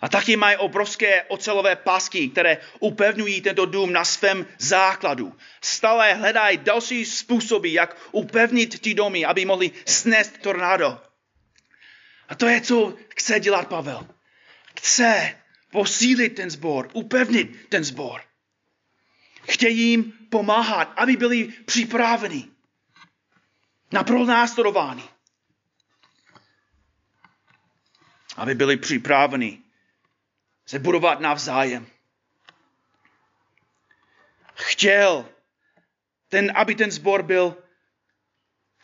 A 0.00 0.08
taky 0.08 0.36
mají 0.36 0.56
obrovské 0.56 1.22
ocelové 1.22 1.76
pásky, 1.76 2.28
které 2.28 2.58
upevňují 2.80 3.40
tento 3.40 3.66
dům 3.66 3.92
na 3.92 4.04
svém 4.04 4.46
základu. 4.58 5.36
Stále 5.60 6.14
hledají 6.14 6.58
další 6.58 7.04
způsoby, 7.04 7.72
jak 7.72 7.96
upevnit 8.12 8.80
ty 8.80 8.94
domy, 8.94 9.24
aby 9.24 9.44
mohli 9.44 9.70
snést 9.86 10.38
tornádo. 10.38 11.09
A 12.30 12.34
to 12.34 12.46
je, 12.46 12.60
co 12.60 12.96
chce 13.16 13.40
dělat 13.40 13.68
Pavel. 13.68 14.08
Chce 14.80 15.38
posílit 15.70 16.34
ten 16.34 16.50
zbor, 16.50 16.90
upevnit 16.92 17.68
ten 17.68 17.84
zbor. 17.84 18.22
Chtějí 19.50 19.90
jim 19.90 20.12
pomáhat, 20.30 20.92
aby 20.96 21.16
byli 21.16 21.44
připraveni 21.44 22.48
na 23.92 24.04
pronásledování. 24.04 25.08
Aby 28.36 28.54
byli 28.54 28.76
připraveni 28.76 29.62
se 30.66 30.78
budovat 30.78 31.20
navzájem. 31.20 31.86
Chtěl, 34.54 35.28
ten, 36.28 36.52
aby 36.54 36.74
ten 36.74 36.90
zbor 36.90 37.22
byl 37.22 37.56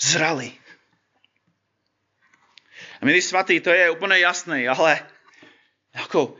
zralý. 0.00 0.58
Milí 3.06 3.22
svatý, 3.22 3.60
to 3.60 3.70
je 3.70 3.90
úplně 3.90 4.18
jasné, 4.18 4.68
ale 4.68 5.10
jako 5.94 6.36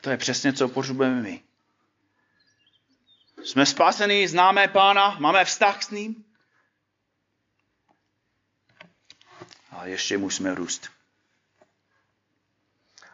to 0.00 0.10
je 0.10 0.16
přesně, 0.16 0.52
co 0.52 0.68
potřebujeme 0.68 1.22
my. 1.22 1.42
Jsme 3.44 3.66
spasení, 3.66 4.26
známe 4.26 4.68
pána, 4.68 5.16
máme 5.18 5.44
vztah 5.44 5.82
s 5.82 5.90
ním. 5.90 6.24
A 9.70 9.86
ještě 9.86 10.18
musíme 10.18 10.54
růst. 10.54 10.90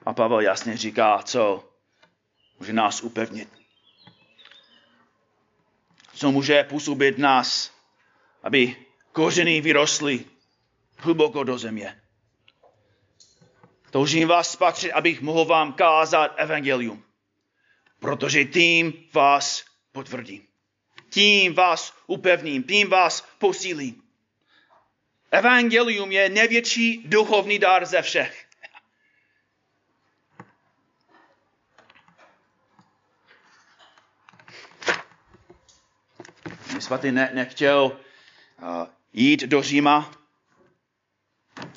A 0.07 0.12
Pavel 0.12 0.40
jasně 0.40 0.76
říká, 0.76 1.23
co 1.23 1.73
může 2.59 2.73
nás 2.73 3.02
upevnit. 3.02 3.49
Co 6.14 6.33
může 6.33 6.64
působit 6.64 7.19
nás, 7.19 7.73
aby 8.43 8.87
kořeny 9.12 9.61
vyrostly 9.61 10.34
hluboko 11.05 11.45
do 11.45 11.59
země. 11.59 12.01
Toužím 13.91 14.29
vás 14.29 14.51
spatřit, 14.51 14.93
abych 14.93 15.21
mohl 15.21 15.45
vám 15.45 15.73
kázat 15.73 16.35
evangelium. 16.37 17.05
Protože 17.99 18.45
tím 18.45 18.93
vás 19.13 19.65
potvrdím. 19.93 20.47
Tím 21.11 21.55
vás 21.55 21.95
upevním, 22.07 22.63
tím 22.63 22.91
vás 22.91 23.27
posílím. 23.39 24.03
Evangelium 25.31 26.13
je 26.13 26.29
největší 26.29 27.03
duchovní 27.05 27.59
dar 27.59 27.87
ze 27.87 28.03
všech. 28.03 28.47
Svatý 36.79 37.12
ne, 37.12 37.31
nechtěl 37.35 38.01
uh, 38.62 38.87
jít 39.12 39.40
do 39.40 39.62
Říma, 39.62 40.24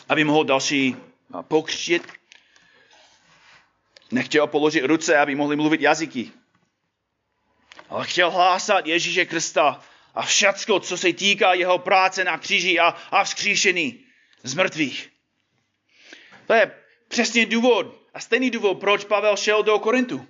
aby 0.09 0.23
mohl 0.23 0.43
další 0.43 0.95
pokřtit. 1.41 2.07
Nechtěl 4.11 4.47
položit 4.47 4.83
ruce, 4.83 5.17
aby 5.17 5.35
mohli 5.35 5.55
mluvit 5.55 5.81
jazyky. 5.81 6.31
Ale 7.89 8.07
chtěl 8.07 8.31
hlásat 8.31 8.85
Ježíše 8.85 9.25
Krista 9.25 9.81
a 10.15 10.21
všecko, 10.21 10.79
co 10.79 10.97
se 10.97 11.13
týká 11.13 11.53
jeho 11.53 11.77
práce 11.79 12.23
na 12.23 12.37
kříži 12.37 12.79
a, 12.79 12.95
a 13.11 13.23
vzkříšení 13.23 14.05
z 14.43 14.53
mrtvých. 14.53 15.09
To 16.47 16.53
je 16.53 16.71
přesně 17.07 17.45
důvod 17.45 18.01
a 18.13 18.19
stejný 18.19 18.51
důvod, 18.51 18.79
proč 18.79 19.05
Pavel 19.05 19.37
šel 19.37 19.63
do 19.63 19.79
Korintu. 19.79 20.27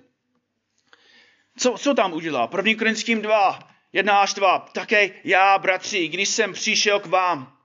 Co, 1.58 1.78
co 1.78 1.94
tam 1.94 2.12
udělal? 2.12 2.50
1. 2.56 2.74
Korinským 2.78 3.22
2, 3.22 3.58
1 3.92 4.20
až 4.20 4.34
2. 4.34 4.58
Také 4.58 5.10
já, 5.24 5.58
bratři, 5.58 6.08
když 6.08 6.28
jsem 6.28 6.52
přišel 6.52 7.00
k 7.00 7.06
vám, 7.06 7.57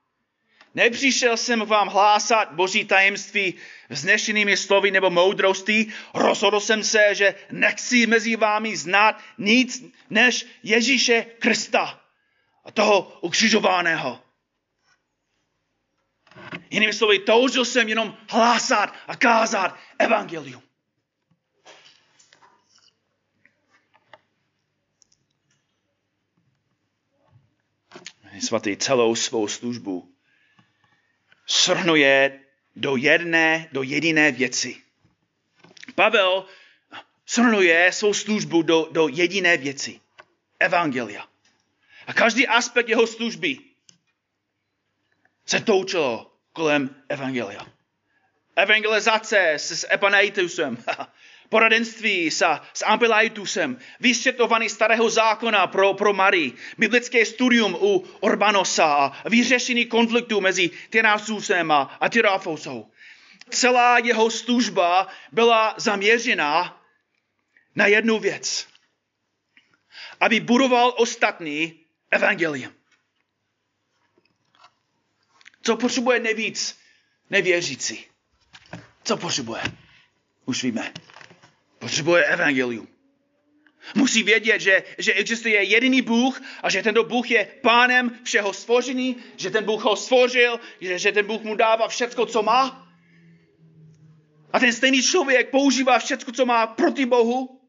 nepřišel 0.73 1.37
jsem 1.37 1.59
vám 1.59 1.87
hlásat 1.87 2.51
boží 2.51 2.85
tajemství 2.85 3.53
vznešenými 3.89 4.57
slovy 4.57 4.91
nebo 4.91 5.09
moudrostí, 5.09 5.93
rozhodl 6.13 6.59
jsem 6.59 6.83
se, 6.83 7.15
že 7.15 7.35
nechci 7.51 8.07
mezi 8.07 8.35
vámi 8.35 8.77
znát 8.77 9.21
nic 9.37 9.83
než 10.09 10.45
Ježíše 10.63 11.25
Krista 11.39 12.01
a 12.65 12.71
toho 12.71 13.17
ukřižovaného. 13.21 14.19
Jinými 16.69 16.93
slovy, 16.93 17.19
toužil 17.19 17.65
jsem 17.65 17.89
jenom 17.89 18.17
hlásat 18.29 18.93
a 19.07 19.15
kázat 19.15 19.77
evangelium. 19.99 20.63
Svatý 28.39 28.77
celou 28.77 29.15
svou 29.15 29.47
službu 29.47 30.12
shrnuje 31.49 32.39
do 32.75 32.95
jedné, 32.95 33.69
do 33.71 33.83
jediné 33.83 34.31
věci. 34.31 34.81
Pavel 35.95 36.45
shrnuje 37.27 37.91
svou 37.91 38.13
službu 38.13 38.61
do, 38.61 38.87
do 38.91 39.07
jediné 39.07 39.57
věci. 39.57 39.99
Evangelia. 40.59 41.27
A 42.07 42.13
každý 42.13 42.47
aspekt 42.47 42.89
jeho 42.89 43.07
služby 43.07 43.59
se 45.45 45.59
toučilo 45.59 46.33
kolem 46.53 47.03
Evangelia. 47.09 47.65
Evangelizace 48.55 49.53
s 49.53 49.87
Epaneitusem, 49.91 50.77
poradenství 51.53 52.33
sa, 52.33 52.65
s 52.73 52.81
Ampelaitusem, 52.81 53.77
vysvětlování 54.01 54.69
starého 54.69 55.05
zákona 55.09 55.67
pro, 55.69 55.93
pro 55.93 56.13
Marii, 56.13 56.57
biblické 56.77 57.21
studium 57.25 57.77
u 57.77 58.01
Urbanosa 58.25 59.13
a 59.13 59.29
vyřešení 59.29 59.85
konfliktu 59.85 60.41
mezi 60.41 60.73
Tyrasusem 60.89 61.71
a, 61.71 61.93
a 62.01 62.09
Tyrafosou. 62.09 62.89
Celá 63.49 64.01
jeho 64.01 64.31
služba 64.33 65.07
byla 65.31 65.75
zaměřená 65.77 66.81
na 67.75 67.85
jednu 67.85 68.19
věc. 68.19 68.67
Aby 70.19 70.39
budoval 70.39 70.93
ostatní 70.97 71.85
evangelium. 72.11 72.73
Co 75.61 75.77
potřebuje 75.77 76.19
nejvíc 76.19 76.79
nevěřící? 77.29 78.05
Co 79.03 79.17
potřebuje? 79.17 79.61
Už 80.45 80.63
víme. 80.63 81.12
Potřebuje 81.83 82.23
evangelium. 82.23 82.87
Musí 83.95 84.23
vědět, 84.23 84.61
že, 84.61 84.83
že 84.97 85.13
existuje 85.13 85.63
jediný 85.63 86.01
Bůh 86.01 86.41
a 86.63 86.69
že 86.69 86.83
tento 86.83 87.03
Bůh 87.03 87.31
je 87.31 87.47
pánem 87.61 88.11
všeho 88.23 88.53
stvoření, 88.53 89.15
že 89.37 89.49
ten 89.49 89.63
Bůh 89.65 89.83
ho 89.83 89.95
stvořil, 89.95 90.59
že, 90.81 90.99
že 90.99 91.11
ten 91.11 91.25
Bůh 91.25 91.41
mu 91.41 91.55
dává 91.55 91.87
všechno, 91.87 92.25
co 92.25 92.43
má. 92.43 92.87
A 94.53 94.59
ten 94.59 94.73
stejný 94.73 95.03
člověk 95.03 95.49
používá 95.49 95.99
všechno, 95.99 96.33
co 96.33 96.45
má 96.45 96.67
proti 96.67 97.05
Bohu, 97.05 97.61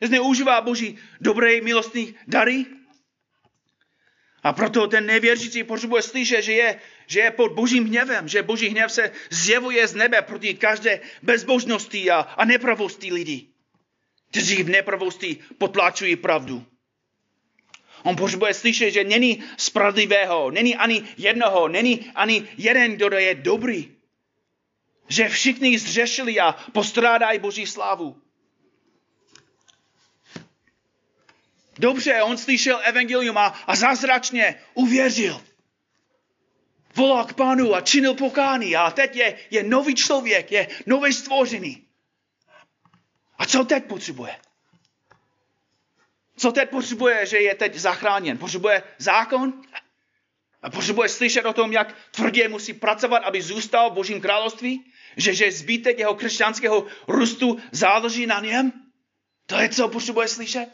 zneužívá 0.00 0.60
Boží 0.60 0.98
dobré 1.20 1.60
milostní 1.60 2.14
dary. 2.26 2.66
A 4.42 4.52
proto 4.52 4.86
ten 4.86 5.06
nevěřící 5.06 5.64
potřebuje 5.64 6.02
slyšet, 6.02 6.42
že 6.42 6.52
je, 6.52 6.80
že 7.06 7.20
je 7.20 7.30
pod 7.30 7.52
božím 7.52 7.86
hněvem, 7.86 8.28
že 8.28 8.42
boží 8.42 8.68
hněv 8.68 8.92
se 8.92 9.12
zjevuje 9.30 9.88
z 9.88 9.94
nebe 9.94 10.22
proti 10.22 10.54
každé 10.54 11.00
bezbožnosti 11.22 12.10
a, 12.10 12.20
a 12.20 12.44
nepravosti 12.44 13.12
lidí, 13.12 13.49
kteří 14.30 14.62
v 14.62 14.68
nepravosti 14.68 15.38
potláčují 15.58 16.16
pravdu. 16.16 16.66
On 18.02 18.16
potřebuje 18.16 18.54
slyšet, 18.54 18.90
že 18.90 19.04
není 19.04 19.44
spravedlivého, 19.56 20.50
není 20.50 20.76
ani 20.76 21.02
jednoho, 21.16 21.68
není 21.68 22.10
ani 22.14 22.48
jeden, 22.56 22.92
kdo 22.92 23.18
je 23.18 23.34
dobrý. 23.34 23.96
Že 25.08 25.28
všichni 25.28 25.78
zřešili 25.78 26.40
a 26.40 26.52
postrádají 26.72 27.38
Boží 27.38 27.66
slávu. 27.66 28.22
Dobře, 31.78 32.22
on 32.22 32.38
slyšel 32.38 32.80
evangelium 32.84 33.38
a, 33.38 33.46
a 33.66 33.76
zázračně 33.76 34.60
uvěřil. 34.74 35.42
Volal 36.94 37.24
k 37.24 37.34
pánu 37.34 37.74
a 37.74 37.80
činil 37.80 38.14
pokání 38.14 38.76
a 38.76 38.90
teď 38.90 39.16
je, 39.16 39.38
je 39.50 39.62
nový 39.62 39.94
člověk, 39.94 40.52
je 40.52 40.68
nový 40.86 41.12
stvořený. 41.12 41.89
A 43.40 43.46
co 43.46 43.64
teď 43.64 43.84
potřebuje? 43.84 44.36
Co 46.36 46.52
teď 46.52 46.70
potřebuje, 46.70 47.26
že 47.26 47.38
je 47.38 47.54
teď 47.54 47.74
zachráněn? 47.74 48.38
Potřebuje 48.38 48.82
zákon? 48.98 49.62
A 50.62 50.70
potřebuje 50.70 51.08
slyšet 51.08 51.44
o 51.44 51.52
tom, 51.52 51.72
jak 51.72 51.96
tvrdě 52.10 52.48
musí 52.48 52.72
pracovat, 52.72 53.18
aby 53.18 53.42
zůstal 53.42 53.90
v 53.90 53.94
Božím 53.94 54.20
království? 54.20 54.92
Že, 55.16 55.34
že 55.34 55.52
zbytek 55.52 55.98
jeho 55.98 56.14
křesťanského 56.14 56.86
růstu 57.08 57.58
záleží 57.72 58.26
na 58.26 58.40
něm? 58.40 58.72
To 59.46 59.56
je, 59.56 59.68
co 59.68 59.88
potřebuje 59.88 60.28
slyšet? 60.28 60.68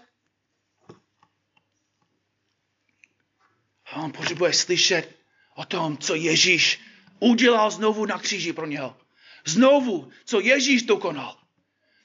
A 3.87 3.97
on 3.97 4.13
potřebuje 4.13 4.53
slyšet 4.53 5.17
o 5.55 5.65
tom, 5.65 5.99
co 5.99 6.15
Ježíš 6.15 6.81
udělal 7.19 7.71
znovu 7.71 8.07
na 8.07 8.19
kříži 8.19 8.53
pro 8.53 8.67
něho. 8.67 8.97
Znovu, 9.45 10.11
co 10.25 10.41
Ježíš 10.41 10.83
dokonal. 10.83 11.46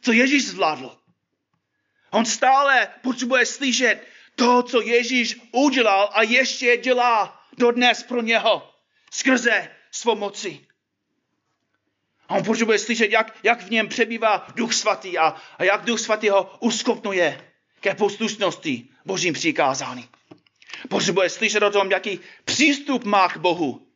Co 0.02 0.12
Ježíš 0.12 0.48
zvládl. 0.48 0.98
On 2.12 2.26
stále 2.26 2.88
potřebuje 3.02 3.46
slyšet 3.46 4.08
to, 4.36 4.64
co 4.64 4.82
Ježíš 4.82 5.40
udělal 5.52 6.10
a 6.14 6.24
ještě 6.24 6.78
dělá 6.78 7.46
dodnes 7.58 8.04
pro 8.04 8.22
něho. 8.22 8.74
Skrze 9.12 9.70
svou 9.92 10.16
moci. 10.16 10.66
A 12.30 12.36
on 12.36 12.44
potřebuje 12.44 12.80
slyšet, 12.80 13.12
jak, 13.12 13.38
jak 13.44 13.64
v 13.64 13.70
něm 13.70 13.88
přebývá 13.88 14.48
Duch 14.56 14.74
Svatý 14.74 15.18
a, 15.18 15.36
a 15.58 15.64
jak 15.64 15.86
Duch 15.86 16.00
Svatý 16.00 16.30
ho 16.30 16.58
uskopnuje 16.60 17.52
ke 17.80 17.96
poslušnosti 17.96 18.88
Božím 19.06 19.34
přikázání. 19.34 20.10
Potřebuje 20.90 21.30
slyšet 21.30 21.64
o 21.64 21.72
tom, 21.72 21.92
jaký 21.92 22.20
přístup 22.46 23.04
má 23.04 23.30
k 23.30 23.38
Bohu. 23.38 23.88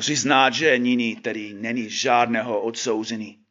Musí 0.00 0.16
znát, 0.16 0.54
že 0.54 0.78
nyní 0.78 1.16
tedy 1.16 1.54
není 1.54 1.90
žádného 1.90 2.60
odsouzení 2.60 3.44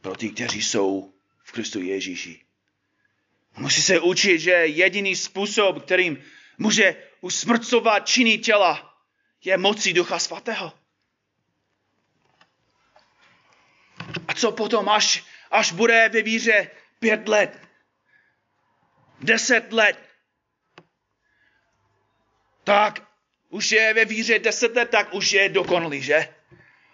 pro 0.00 0.16
ty, 0.16 0.30
kteří 0.30 0.62
jsou 0.62 1.14
v 1.44 1.52
Kristu 1.52 1.80
Ježíši. 1.82 2.44
Musí 3.56 3.82
se 3.82 4.00
učit, 4.00 4.38
že 4.38 4.50
jediný 4.50 5.16
způsob, 5.16 5.82
kterým 5.82 6.24
může 6.58 6.96
usmrcovat 7.20 8.08
činy 8.08 8.38
těla, 8.38 8.98
je 9.44 9.58
mocí 9.58 9.92
Ducha 9.92 10.18
Svatého. 10.18 10.72
A 14.28 14.34
co 14.34 14.52
potom, 14.52 14.88
až, 14.88 15.24
až 15.50 15.72
bude 15.72 16.08
ve 16.08 16.22
víře 16.22 16.70
pět 16.98 17.28
let, 17.28 17.68
deset 19.20 19.72
let, 19.72 20.02
tak 22.64 23.13
už 23.54 23.72
je 23.72 23.94
ve 23.94 24.04
víře 24.04 24.38
deset 24.38 24.76
let, 24.76 24.90
tak 24.90 25.14
už 25.14 25.32
je 25.32 25.48
dokonalý, 25.48 26.02
že? 26.02 26.28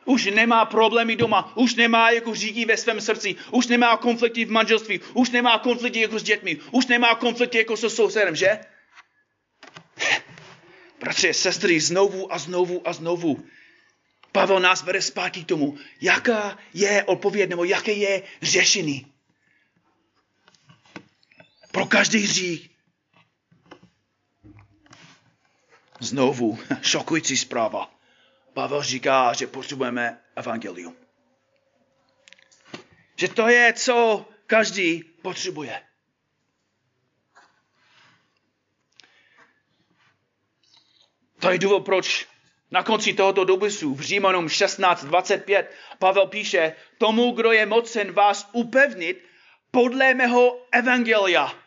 Už 0.04 0.24
nemá 0.24 0.64
problémy 0.64 1.16
doma, 1.16 1.56
už 1.56 1.74
nemá 1.74 2.10
jako 2.10 2.34
řídí 2.34 2.64
ve 2.64 2.76
svém 2.76 3.00
srdci, 3.00 3.36
už 3.50 3.66
nemá 3.66 3.96
konflikty 3.96 4.44
v 4.44 4.50
manželství, 4.50 5.00
už 5.14 5.30
nemá 5.30 5.58
konflikty 5.58 6.00
jako 6.00 6.18
s 6.18 6.22
dětmi, 6.22 6.58
už 6.70 6.86
nemá 6.86 7.14
konflikty 7.14 7.58
jako 7.58 7.76
se 7.76 7.90
sousedem, 7.90 8.36
že? 8.36 8.60
Bratři, 11.00 11.34
sestry, 11.34 11.80
znovu 11.80 12.32
a 12.32 12.38
znovu 12.38 12.88
a 12.88 12.92
znovu. 12.92 13.44
Pavel 14.32 14.60
nás 14.60 14.82
vede 14.82 15.02
zpátky 15.02 15.44
k 15.44 15.48
tomu, 15.48 15.78
jaká 16.00 16.58
je 16.74 17.04
odpověď 17.04 17.50
nebo 17.50 17.64
jaké 17.64 17.92
je 17.92 18.22
řešení. 18.42 19.06
Pro 21.72 21.86
každý 21.86 22.18
hřích. 22.18 22.70
Znovu, 26.00 26.58
šokující 26.82 27.36
zpráva. 27.36 27.90
Pavel 28.54 28.82
říká, 28.82 29.32
že 29.32 29.46
potřebujeme 29.46 30.20
evangelium. 30.36 30.96
Že 33.16 33.28
to 33.28 33.48
je, 33.48 33.72
co 33.72 34.26
každý 34.46 35.02
potřebuje. 35.02 35.82
To 41.40 41.50
je 41.50 41.58
důvod, 41.58 41.84
proč 41.84 42.28
na 42.70 42.82
konci 42.82 43.12
tohoto 43.12 43.44
dopisu 43.44 43.94
v 43.94 44.00
Římanům 44.00 44.46
16.25 44.46 45.64
Pavel 45.98 46.26
píše, 46.26 46.74
tomu, 46.98 47.30
kdo 47.30 47.52
je 47.52 47.66
mocen 47.66 48.12
vás 48.12 48.48
upevnit 48.52 49.24
podle 49.70 50.14
mého 50.14 50.66
evangelia 50.72 51.59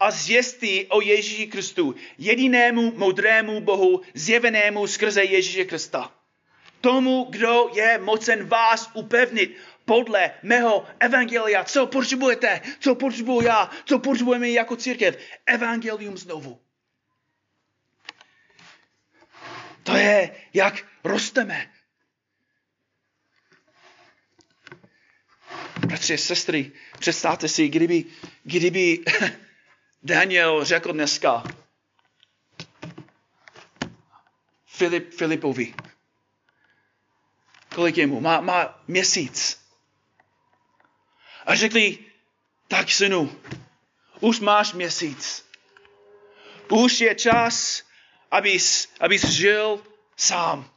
a 0.00 0.10
zvěstí 0.10 0.86
o 0.86 1.00
Ježíši 1.00 1.46
Kristu, 1.46 1.94
jedinému 2.18 2.92
moudrému 2.96 3.60
Bohu, 3.60 4.00
zjevenému 4.14 4.86
skrze 4.86 5.24
Ježíše 5.24 5.64
Krista. 5.64 6.12
Tomu, 6.80 7.26
kdo 7.30 7.70
je 7.74 7.98
mocen 7.98 8.46
vás 8.46 8.90
upevnit 8.94 9.56
podle 9.84 10.30
mého 10.42 10.86
evangelia. 11.00 11.64
Co 11.64 11.86
potřebujete? 11.86 12.60
Co 12.80 12.94
potřebuji 12.94 13.40
já? 13.42 13.70
Co 13.84 13.98
potřebujeme 13.98 14.50
jako 14.50 14.76
církev? 14.76 15.18
Evangelium 15.46 16.18
znovu. 16.18 16.60
To 19.82 19.96
je, 19.96 20.36
jak 20.54 20.86
rosteme. 21.04 21.70
Bratři, 25.86 26.18
sestry, 26.18 26.72
představte 26.98 27.48
si, 27.48 27.68
kdyby, 27.68 28.04
kdyby 28.44 28.98
Daniel 30.02 30.64
řekl 30.64 30.92
dneska 30.92 31.44
Filip, 34.66 35.14
Filipovi, 35.14 35.74
kolik 37.74 37.96
je 37.96 38.06
mu? 38.06 38.20
Má, 38.20 38.40
má 38.40 38.82
měsíc. 38.88 39.60
A 41.46 41.54
řekli, 41.54 41.98
tak 42.68 42.90
synu, 42.90 43.40
už 44.20 44.40
máš 44.40 44.72
měsíc. 44.72 45.46
Už 46.70 47.00
je 47.00 47.14
čas, 47.14 47.82
abys, 48.30 48.88
abys 49.00 49.24
žil 49.24 49.82
sám. 50.16 50.70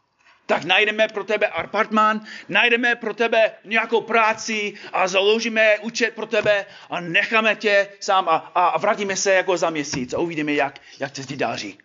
Tak 0.46 0.64
najdeme 0.64 1.08
pro 1.08 1.24
tebe 1.24 1.48
apartmán, 1.48 2.28
najdeme 2.50 2.96
pro 2.96 3.14
tebe 3.14 3.52
nějakou 3.64 4.02
práci 4.02 4.74
a 4.94 5.08
založíme 5.08 5.80
účet 5.80 6.16
pro 6.16 6.26
tebe 6.26 6.66
a 6.90 7.00
necháme 7.00 7.56
tě 7.56 7.90
sám 8.00 8.30
a, 8.30 8.36
a 8.36 8.78
vrátíme 8.78 9.16
se 9.16 9.34
jako 9.34 9.58
za 9.58 9.70
měsíc 9.70 10.14
a 10.14 10.20
uvidíme, 10.20 10.54
jak, 10.54 10.80
jak 11.00 11.16
se 11.16 11.24
ti 11.24 11.36
daří. 11.36 11.78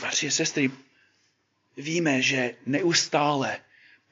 Bratři 0.00 0.26
a 0.28 0.30
sestry, 0.30 0.70
víme, 1.76 2.22
že 2.22 2.54
neustále 2.66 3.58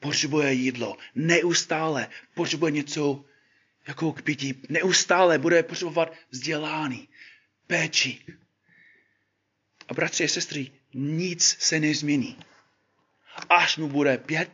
potřebuje 0.00 0.52
jídlo, 0.52 0.96
neustále 1.14 2.08
potřebuje 2.34 2.72
něco 2.72 3.24
jako 3.86 4.12
k 4.12 4.22
pití, 4.22 4.62
neustále 4.68 5.38
bude 5.38 5.62
potřebovat 5.62 6.12
vzdělání, 6.30 7.08
péči. 7.66 8.24
A 9.88 9.94
bratři 9.94 10.24
a 10.24 10.28
sestry, 10.28 10.70
nic 10.94 11.56
se 11.58 11.80
nezmění. 11.80 12.38
Až 13.48 13.76
mu 13.76 13.88
bude 13.88 14.18
pět, 14.18 14.50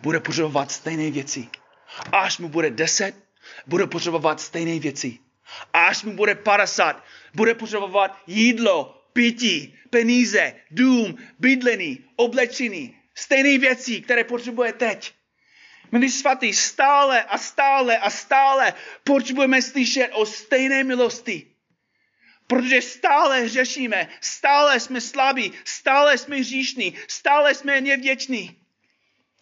bude 0.00 0.20
potřebovat 0.20 0.72
stejné 0.72 1.10
věci. 1.10 1.48
Až 2.12 2.38
mu 2.38 2.48
bude 2.48 2.70
deset, 2.70 3.14
bude 3.66 3.86
potřebovat 3.86 4.40
stejné 4.40 4.78
věci. 4.78 5.18
Až 5.72 6.02
mu 6.02 6.12
bude 6.12 6.34
50, 6.34 7.04
bude 7.34 7.54
potřebovat 7.54 8.18
jídlo, 8.26 9.02
pití, 9.12 9.78
peníze, 9.90 10.54
dům, 10.70 11.16
bydlení, 11.38 12.04
oblečení, 12.16 12.96
stejné 13.14 13.58
věci, 13.58 14.00
které 14.00 14.24
potřebuje 14.24 14.72
teď. 14.72 15.14
Milí 15.92 16.10
svatý, 16.10 16.52
stále 16.52 17.22
a 17.22 17.38
stále 17.38 17.98
a 17.98 18.10
stále 18.10 18.74
potřebujeme 19.04 19.62
slyšet 19.62 20.10
o 20.12 20.26
stejné 20.26 20.84
milosti. 20.84 21.55
Protože 22.46 22.82
stále 22.82 23.48
řešíme, 23.48 24.08
stále 24.20 24.80
jsme 24.80 25.00
slabí, 25.00 25.52
stále 25.64 26.18
jsme 26.18 26.44
říšní, 26.44 26.94
stále 27.08 27.54
jsme 27.54 27.80
nevděční. 27.80 28.56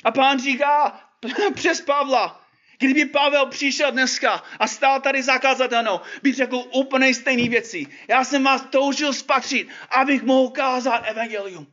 A 0.05 0.11
pán 0.11 0.41
říká 0.41 1.01
přes 1.55 1.81
Pavla, 1.81 2.45
Kdyby 2.79 3.05
Pavel 3.05 3.47
přišel 3.47 3.93
dneska 3.93 4.43
a 4.59 4.67
stál 4.69 5.01
tady 5.01 5.23
zakázatelnou, 5.23 6.01
bych 6.23 6.35
řekl 6.35 6.65
úplně 6.73 7.15
stejné 7.15 7.49
věci. 7.49 7.87
Já 8.09 8.25
jsem 8.25 8.45
vás 8.45 8.67
toužil 8.71 9.13
spatřit, 9.13 9.69
abych 9.91 10.23
mohl 10.23 10.51
kázat 10.51 11.03
evangelium. 11.07 11.67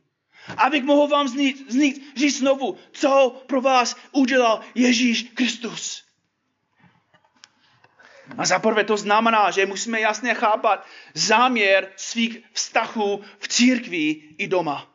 Abych 0.56 0.82
mohl 0.82 1.08
vám 1.08 1.28
znít, 1.28 1.70
znít, 1.70 2.12
říct 2.16 2.38
znovu, 2.38 2.78
co 2.92 3.42
pro 3.46 3.60
vás 3.60 3.96
udělal 4.12 4.60
Ježíš 4.74 5.22
Kristus. 5.22 6.01
A 8.38 8.46
zaprvé 8.46 8.84
to 8.84 8.96
znamená, 8.96 9.50
že 9.50 9.66
musíme 9.66 10.00
jasně 10.00 10.34
chápat 10.34 10.86
záměr 11.14 11.92
svých 11.96 12.38
vztahů 12.52 13.24
v 13.38 13.48
církvi 13.48 14.08
i 14.38 14.48
doma. 14.48 14.88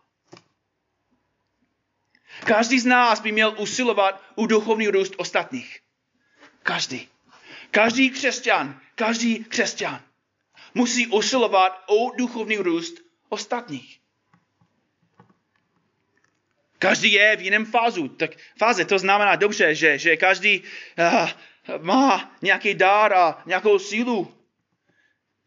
Každý 2.45 2.79
z 2.79 2.85
nás 2.85 3.19
by 3.19 3.31
měl 3.31 3.55
usilovat 3.57 4.23
u 4.35 4.45
duchovní 4.45 4.87
růst 4.87 5.13
ostatních. 5.17 5.79
Každý. 6.63 7.07
Každý 7.71 8.09
křesťan, 8.09 8.79
každý 8.95 9.43
křesťan 9.43 10.01
musí 10.73 11.07
usilovat 11.07 11.83
o 11.87 12.11
duchovní 12.17 12.57
růst 12.57 12.95
ostatních. 13.29 13.99
Každý 16.79 17.11
je 17.11 17.35
v 17.35 17.41
jiném 17.41 17.65
fázu. 17.65 18.07
Tak 18.07 18.31
fáze 18.57 18.85
to 18.85 18.99
znamená 18.99 19.35
dobře, 19.35 19.75
že, 19.75 19.97
že 19.97 20.17
každý 20.17 20.63
uh, 20.99 21.29
má 21.81 22.35
nějaký 22.41 22.73
dár 22.73 23.13
a 23.13 23.43
nějakou 23.45 23.79
sílu. 23.79 24.33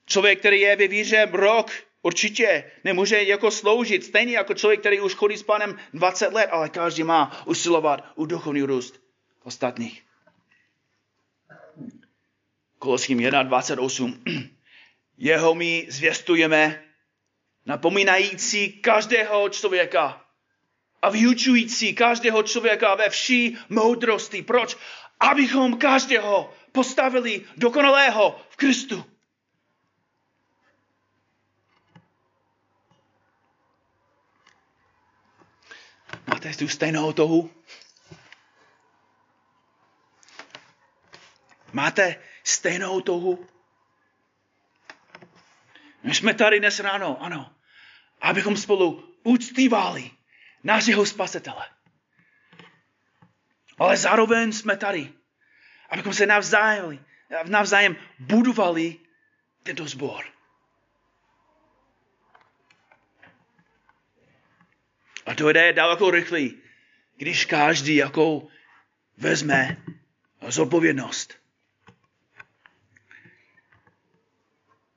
Člověk, 0.07 0.39
který 0.39 0.61
je 0.61 0.77
ve 0.77 0.89
víře 0.89 1.29
rok, 1.33 1.71
určitě 2.03 2.71
nemůže 2.85 3.23
jako 3.23 3.51
sloužit, 3.51 4.05
stejně 4.05 4.37
jako 4.37 4.55
člověk, 4.55 4.81
který 4.81 5.01
už 5.01 5.15
chodí 5.15 5.37
s 5.37 5.43
panem 5.43 5.79
20 5.95 6.33
let, 6.33 6.49
ale 6.53 6.69
každý 6.69 7.03
má 7.03 7.43
usilovat 7.47 8.05
u 8.15 8.27
duchovní 8.27 8.63
růst 8.63 9.01
ostatních. 9.43 10.03
Koloským 12.79 13.19
1.28. 13.19 14.19
Jeho 15.19 15.55
my 15.55 15.87
zvěstujeme, 15.89 16.85
napomínající 17.67 18.73
každého 18.73 19.49
člověka 19.49 20.25
a 21.03 21.11
vyučující 21.11 21.95
každého 21.95 22.43
člověka 22.43 22.95
ve 22.95 23.09
vší 23.09 23.59
moudrosti. 23.69 24.43
Proč? 24.43 24.77
Abychom 25.21 25.79
každého 25.79 26.55
postavili 26.73 27.47
dokonalého 27.57 28.41
v 28.51 28.57
Kristu. 28.57 29.05
Máte 36.27 36.57
tu 36.57 36.69
stejnou 36.69 37.13
touhu? 37.13 37.51
Máte 41.73 42.17
stejnou 42.45 43.01
touhu? 43.01 43.47
My 46.03 46.15
jsme 46.15 46.35
tady 46.35 46.61
dnes 46.61 46.81
ráno, 46.81 47.23
ano, 47.23 47.55
abychom 48.21 48.57
spolu 48.57 49.15
uctívali 49.23 50.11
našeho 50.65 51.07
spasitele. 51.07 51.80
Ale 53.81 53.97
zároveň 53.97 54.53
jsme 54.53 54.77
tady, 54.77 55.13
abychom 55.91 56.15
se 56.15 56.27
navzájem, 56.27 57.05
navzájem 57.45 57.97
budovali 58.19 58.99
tento 59.63 59.87
zbor. 59.89 60.25
A 65.27 65.35
to 65.35 65.49
jde 65.49 65.73
daleko 65.73 66.11
rychleji, 66.11 66.63
když 67.17 67.45
každý 67.45 67.97
jako 67.97 68.49
vezme 69.17 69.77
zodpovědnost. 70.49 71.35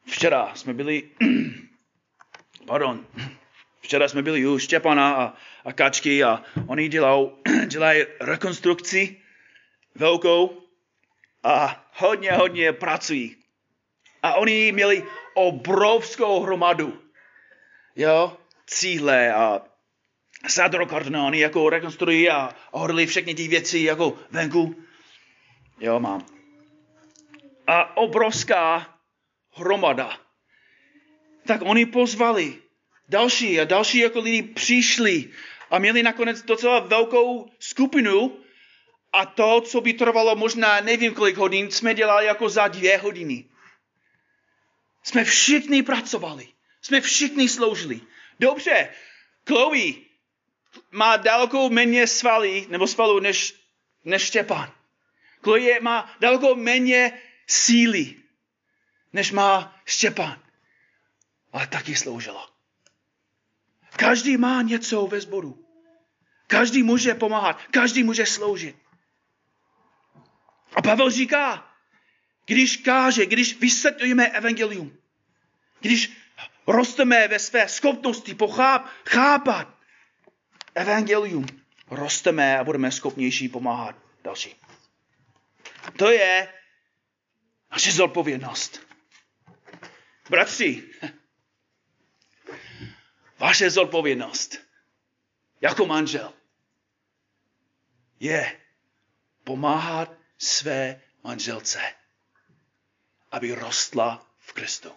Včera 0.06 0.56
jsme 0.56 0.74
byli, 0.74 1.12
pardon, 2.68 3.08
včera 3.94 4.08
jsme 4.08 4.22
byli 4.22 4.48
u 4.48 4.60
Štěpana 4.60 5.16
a, 5.16 5.34
a 5.66 5.74
Kačky 5.74 6.24
a 6.24 6.44
oni 6.68 6.90
dělou, 6.90 7.38
dělají 7.68 8.04
rekonstrukci 8.20 9.22
velkou 9.96 10.64
a 11.44 11.86
hodně, 11.94 12.32
hodně 12.32 12.74
pracují. 12.74 13.36
A 14.24 14.34
oni 14.34 14.72
měli 14.72 15.04
obrovskou 15.34 16.40
hromadu, 16.40 17.02
jo, 17.96 18.38
cíle 18.68 19.34
a 19.34 19.62
sadrokartony 20.48 21.40
jako 21.40 21.70
rekonstruují 21.70 22.30
a 22.30 22.50
hodili 22.72 23.06
všechny 23.06 23.36
ty 23.36 23.48
věci 23.48 23.80
jako 23.80 24.18
venku. 24.32 24.76
Jo, 25.80 26.00
mám. 26.00 26.26
A 27.68 27.98
obrovská 27.98 28.98
hromada. 29.52 30.18
Tak 31.46 31.62
oni 31.62 31.86
pozvali 31.86 32.63
další 33.10 33.60
a 33.60 33.64
další 33.64 33.98
jako 33.98 34.20
lidi 34.20 34.44
přišli 34.44 35.30
a 35.72 35.80
měli 35.80 36.04
nakonec 36.04 36.42
docela 36.42 36.80
velkou 36.80 37.52
skupinu 37.60 38.40
a 39.14 39.26
to, 39.26 39.62
co 39.62 39.82
by 39.82 39.94
trvalo 39.94 40.36
možná 40.36 40.82
nevím 40.82 41.14
kolik 41.14 41.38
hodin, 41.38 41.72
jsme 41.72 41.94
dělali 41.94 42.26
jako 42.26 42.50
za 42.50 42.68
dvě 42.68 42.98
hodiny. 42.98 43.46
Jsme 45.04 45.24
všichni 45.24 45.84
pracovali. 45.84 46.48
Jsme 46.82 47.02
všichni 47.02 47.50
sloužili. 47.50 48.02
Dobře, 48.40 48.90
Chloe 49.48 49.94
má 50.92 51.18
daleko 51.18 51.70
méně 51.70 52.08
svalí, 52.08 52.68
nebo 52.70 52.88
svalů, 52.88 53.20
než, 53.20 53.56
než 54.06 54.22
Štěpán. 54.22 54.72
Chloe 55.44 55.80
má 55.80 56.16
daleko 56.20 56.56
méně 56.56 57.22
síly, 57.48 58.16
než 59.14 59.32
má 59.32 59.80
Štěpán. 59.86 60.44
Ale 61.54 61.68
taky 61.68 61.96
sloužila. 61.96 62.53
Každý 63.96 64.38
má 64.38 64.62
něco 64.62 65.08
ve 65.08 65.22
sboru. 65.22 65.66
Každý 66.48 66.84
může 66.84 67.14
pomáhat, 67.14 67.60
každý 67.72 68.04
může 68.04 68.26
sloužit. 68.26 68.76
A 70.76 70.82
Pavel 70.82 71.10
říká, 71.10 71.74
když 72.46 72.78
káže, 72.78 73.26
když 73.26 73.60
vysvětlujeme 73.60 74.28
evangelium, 74.28 74.98
když 75.80 76.18
rosteme 76.68 77.28
ve 77.28 77.40
své 77.40 77.68
schopnosti 77.68 78.36
pocháp, 78.36 78.88
chápat 79.06 79.78
evangelium, 80.76 81.46
rosteme 81.90 82.58
a 82.58 82.64
budeme 82.64 82.92
schopnější 82.92 83.50
pomáhat 83.50 83.96
další. 84.24 84.56
To 85.98 86.12
je 86.12 86.54
naše 87.72 87.92
zodpovědnost. 87.92 88.88
Bratři, 90.30 90.84
vaše 93.44 93.70
zodpovědnost 93.70 94.58
jako 95.62 95.86
manžel 95.86 96.34
je 98.20 98.60
pomáhat 99.44 100.12
své 100.38 101.02
manželce, 101.24 101.82
aby 103.32 103.52
rostla 103.52 104.26
v 104.40 104.54
Kristu. 104.54 104.92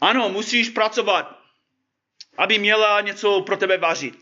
Ano, 0.00 0.28
musíš 0.28 0.68
pracovat, 0.68 1.42
aby 2.36 2.58
měla 2.58 3.00
něco 3.00 3.40
pro 3.40 3.56
tebe 3.56 3.78
vařit. 3.78 4.18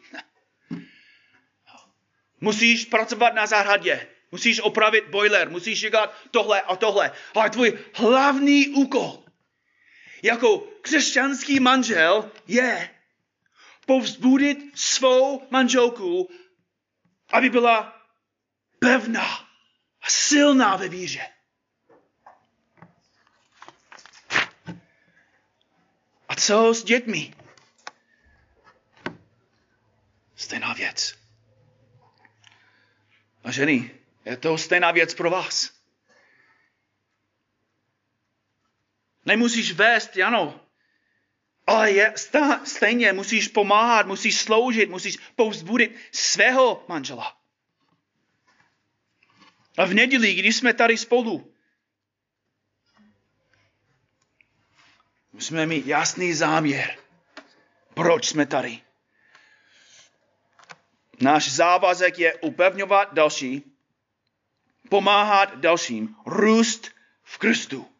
Musíš 2.40 2.85
pracovat 2.85 3.35
na 3.35 3.47
zahradě, 3.47 4.09
musíš 4.31 4.61
opravit 4.61 5.09
boiler, 5.09 5.51
musíš 5.51 5.81
dělat 5.81 6.14
tohle 6.31 6.62
a 6.62 6.77
tohle. 6.77 7.12
Ale 7.35 7.51
tvůj 7.51 7.79
hlavní 7.95 8.69
úkol 8.69 9.24
jako 10.25 10.59
křesťanský 10.59 11.61
manžel 11.61 12.31
je 12.47 12.91
povzbudit 13.87 14.59
svou 14.79 15.47
manželku, 15.51 16.31
aby 17.33 17.51
byla 17.51 18.03
pevná 18.79 19.49
a 20.01 20.09
silná 20.09 20.77
ve 20.77 20.89
víře. 20.89 21.27
A 26.29 26.35
co 26.37 26.75
s 26.75 26.85
dětmi? 26.85 27.35
Stejná 30.37 30.75
věc. 30.75 31.15
A 33.45 33.51
ženy, 33.51 33.91
je 34.25 34.37
to 34.37 34.59
stejná 34.59 34.91
věc 34.91 35.15
pro 35.15 35.31
vás. 35.31 35.74
Nemusíš 39.27 39.73
vést, 39.73 40.17
ano. 40.17 40.61
Ale 41.67 41.91
je, 41.91 42.13
stá, 42.17 42.65
stejně 42.65 43.13
musíš 43.13 43.49
pomáhat, 43.49 44.07
musíš 44.07 44.41
sloužit, 44.41 44.91
musíš 44.91 45.17
povzbudit 45.37 45.97
svého 46.13 46.85
manžela. 46.89 47.37
A 49.79 49.85
v 49.85 49.95
neděli, 49.95 50.35
když 50.35 50.57
jsme 50.57 50.75
tady 50.75 50.97
spolu, 50.97 51.55
musíme 55.33 55.67
mít 55.67 55.87
jasný 55.87 56.35
záměr, 56.35 56.99
proč 57.95 58.29
jsme 58.29 58.47
tady. 58.47 58.81
Náš 61.21 61.53
závazek 61.53 62.19
je 62.19 62.35
upevňovat 62.35 63.15
další, 63.15 63.63
pomáhat 64.89 65.57
dalším, 65.57 66.17
růst 66.27 66.91
v 67.23 67.39
Kristu. 67.39 67.94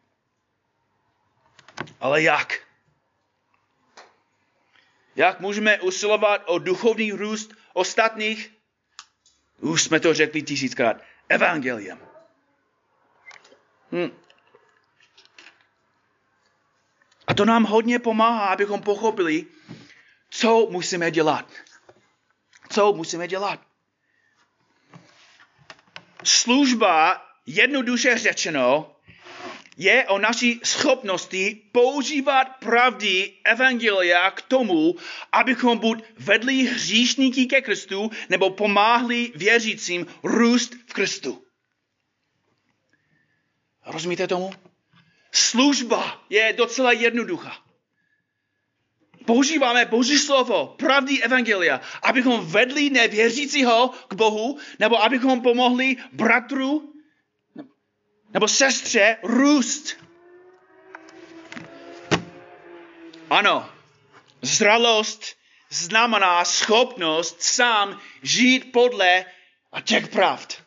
Ale 2.05 2.21
jak? 2.21 2.59
Jak 5.15 5.39
můžeme 5.39 5.81
usilovat 5.81 6.41
o 6.45 6.59
duchovní 6.59 7.11
růst 7.11 7.53
ostatních? 7.73 8.53
Už 9.59 9.83
jsme 9.83 9.99
to 9.99 10.13
řekli 10.13 10.41
tisíckrát. 10.41 10.97
Evangeliem. 11.29 11.99
Hm. 13.91 14.17
A 17.27 17.33
to 17.33 17.45
nám 17.45 17.63
hodně 17.63 17.99
pomáhá, 17.99 18.47
abychom 18.47 18.81
pochopili, 18.81 19.45
co 20.29 20.67
musíme 20.69 21.11
dělat. 21.11 21.51
Co 22.69 22.93
musíme 22.93 23.27
dělat? 23.27 23.59
Služba, 26.23 27.25
jednoduše 27.45 28.17
řečeno, 28.17 28.94
je 29.77 30.07
o 30.07 30.19
naší 30.19 30.59
schopnosti 30.63 31.61
používat 31.71 32.43
pravdy 32.59 33.33
Evangelia 33.43 34.31
k 34.31 34.41
tomu, 34.41 34.95
abychom 35.31 35.77
buď 35.77 36.03
vedli 36.17 36.53
hříšníky 36.53 37.45
ke 37.45 37.61
Kristu, 37.61 38.11
nebo 38.29 38.49
pomáhli 38.49 39.31
věřícím 39.35 40.07
růst 40.23 40.75
v 40.87 40.93
Kristu. 40.93 41.43
Rozumíte 43.85 44.27
tomu? 44.27 44.53
Služba 45.31 46.25
je 46.29 46.53
docela 46.57 46.91
jednoduchá. 46.91 47.65
Používáme 49.25 49.85
Boží 49.85 50.17
slovo, 50.17 50.75
pravdy 50.77 51.21
Evangelia, 51.21 51.81
abychom 52.03 52.45
vedli 52.45 52.89
nevěřícího 52.89 53.89
k 54.07 54.13
Bohu, 54.13 54.57
nebo 54.79 55.03
abychom 55.03 55.41
pomohli 55.41 55.97
bratru 56.13 56.94
nebo 58.33 58.47
sestře 58.47 59.17
růst. 59.23 59.97
Ano, 63.29 63.69
zralost 64.41 65.35
znamená 65.69 66.45
schopnost 66.45 67.41
sám 67.41 68.01
žít 68.23 68.71
podle 68.71 69.25
těch 69.83 70.07
pravd. 70.07 70.63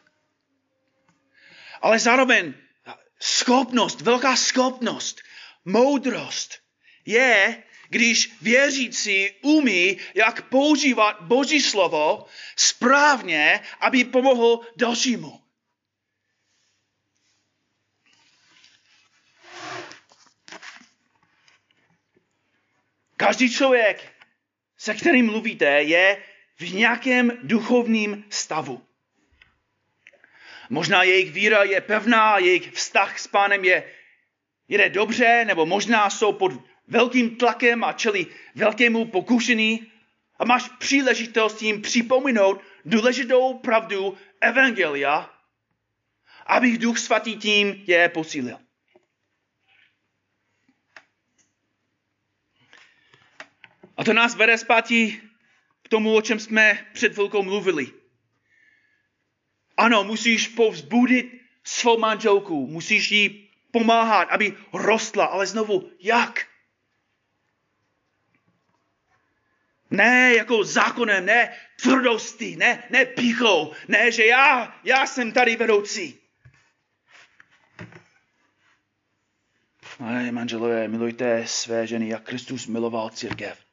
Ale 1.82 1.98
zároveň 1.98 2.54
schopnost, 3.20 4.00
velká 4.00 4.36
schopnost, 4.36 5.20
moudrost 5.64 6.58
je, 7.06 7.62
když 7.88 8.32
věřící 8.42 9.30
umí, 9.42 9.98
jak 10.14 10.42
používat 10.42 11.20
Boží 11.20 11.60
slovo 11.60 12.26
správně, 12.56 13.60
aby 13.80 14.04
pomohl 14.04 14.60
dalšímu. 14.76 15.47
Každý 23.18 23.50
člověk, 23.50 24.12
se 24.76 24.94
kterým 24.94 25.26
mluvíte, 25.26 25.66
je 25.66 26.22
v 26.56 26.74
nějakém 26.74 27.32
duchovním 27.42 28.24
stavu. 28.30 28.82
Možná 30.70 31.02
jejich 31.02 31.32
víra 31.32 31.62
je 31.62 31.80
pevná, 31.80 32.38
jejich 32.38 32.70
vztah 32.72 33.18
s 33.18 33.26
pánem 33.26 33.64
je, 33.64 33.84
jde 34.68 34.88
dobře, 34.88 35.44
nebo 35.44 35.66
možná 35.66 36.10
jsou 36.10 36.32
pod 36.32 36.52
velkým 36.86 37.36
tlakem 37.36 37.84
a 37.84 37.92
čelí 37.92 38.26
velkému 38.54 39.04
pokušení 39.04 39.92
a 40.38 40.44
máš 40.44 40.68
příležitost 40.78 41.62
jim 41.62 41.82
připomenout 41.82 42.62
důležitou 42.84 43.58
pravdu 43.58 44.18
Evangelia, 44.40 45.30
abych 46.46 46.78
Duch 46.78 46.98
Svatý 46.98 47.36
tím 47.36 47.82
je 47.86 48.08
posílil. 48.08 48.67
A 53.98 54.04
to 54.04 54.12
nás 54.12 54.34
vede 54.34 54.58
zpátky 54.58 55.20
k 55.82 55.88
tomu, 55.88 56.14
o 56.14 56.22
čem 56.22 56.38
jsme 56.40 56.86
před 56.92 57.12
chvilkou 57.12 57.42
mluvili. 57.42 57.92
Ano, 59.76 60.04
musíš 60.04 60.48
povzbudit 60.48 61.40
svou 61.64 61.98
manželku, 61.98 62.66
musíš 62.66 63.10
jí 63.10 63.50
pomáhat, 63.70 64.28
aby 64.30 64.56
rostla, 64.72 65.24
ale 65.24 65.46
znovu, 65.46 65.90
jak? 66.00 66.46
Ne 69.90 70.34
jako 70.34 70.64
zákonem, 70.64 71.26
ne 71.26 71.56
tvrdostí, 71.82 72.56
ne, 72.56 72.82
ne 72.90 73.04
píchou, 73.06 73.72
ne, 73.88 74.12
že 74.12 74.26
já, 74.26 74.80
já 74.84 75.06
jsem 75.06 75.32
tady 75.32 75.56
vedoucí. 75.56 76.18
Ale 80.00 80.32
manželové, 80.32 80.88
milujte 80.88 81.46
své 81.46 81.86
ženy, 81.86 82.08
jak 82.08 82.22
Kristus 82.22 82.66
miloval 82.66 83.10
církev 83.10 83.67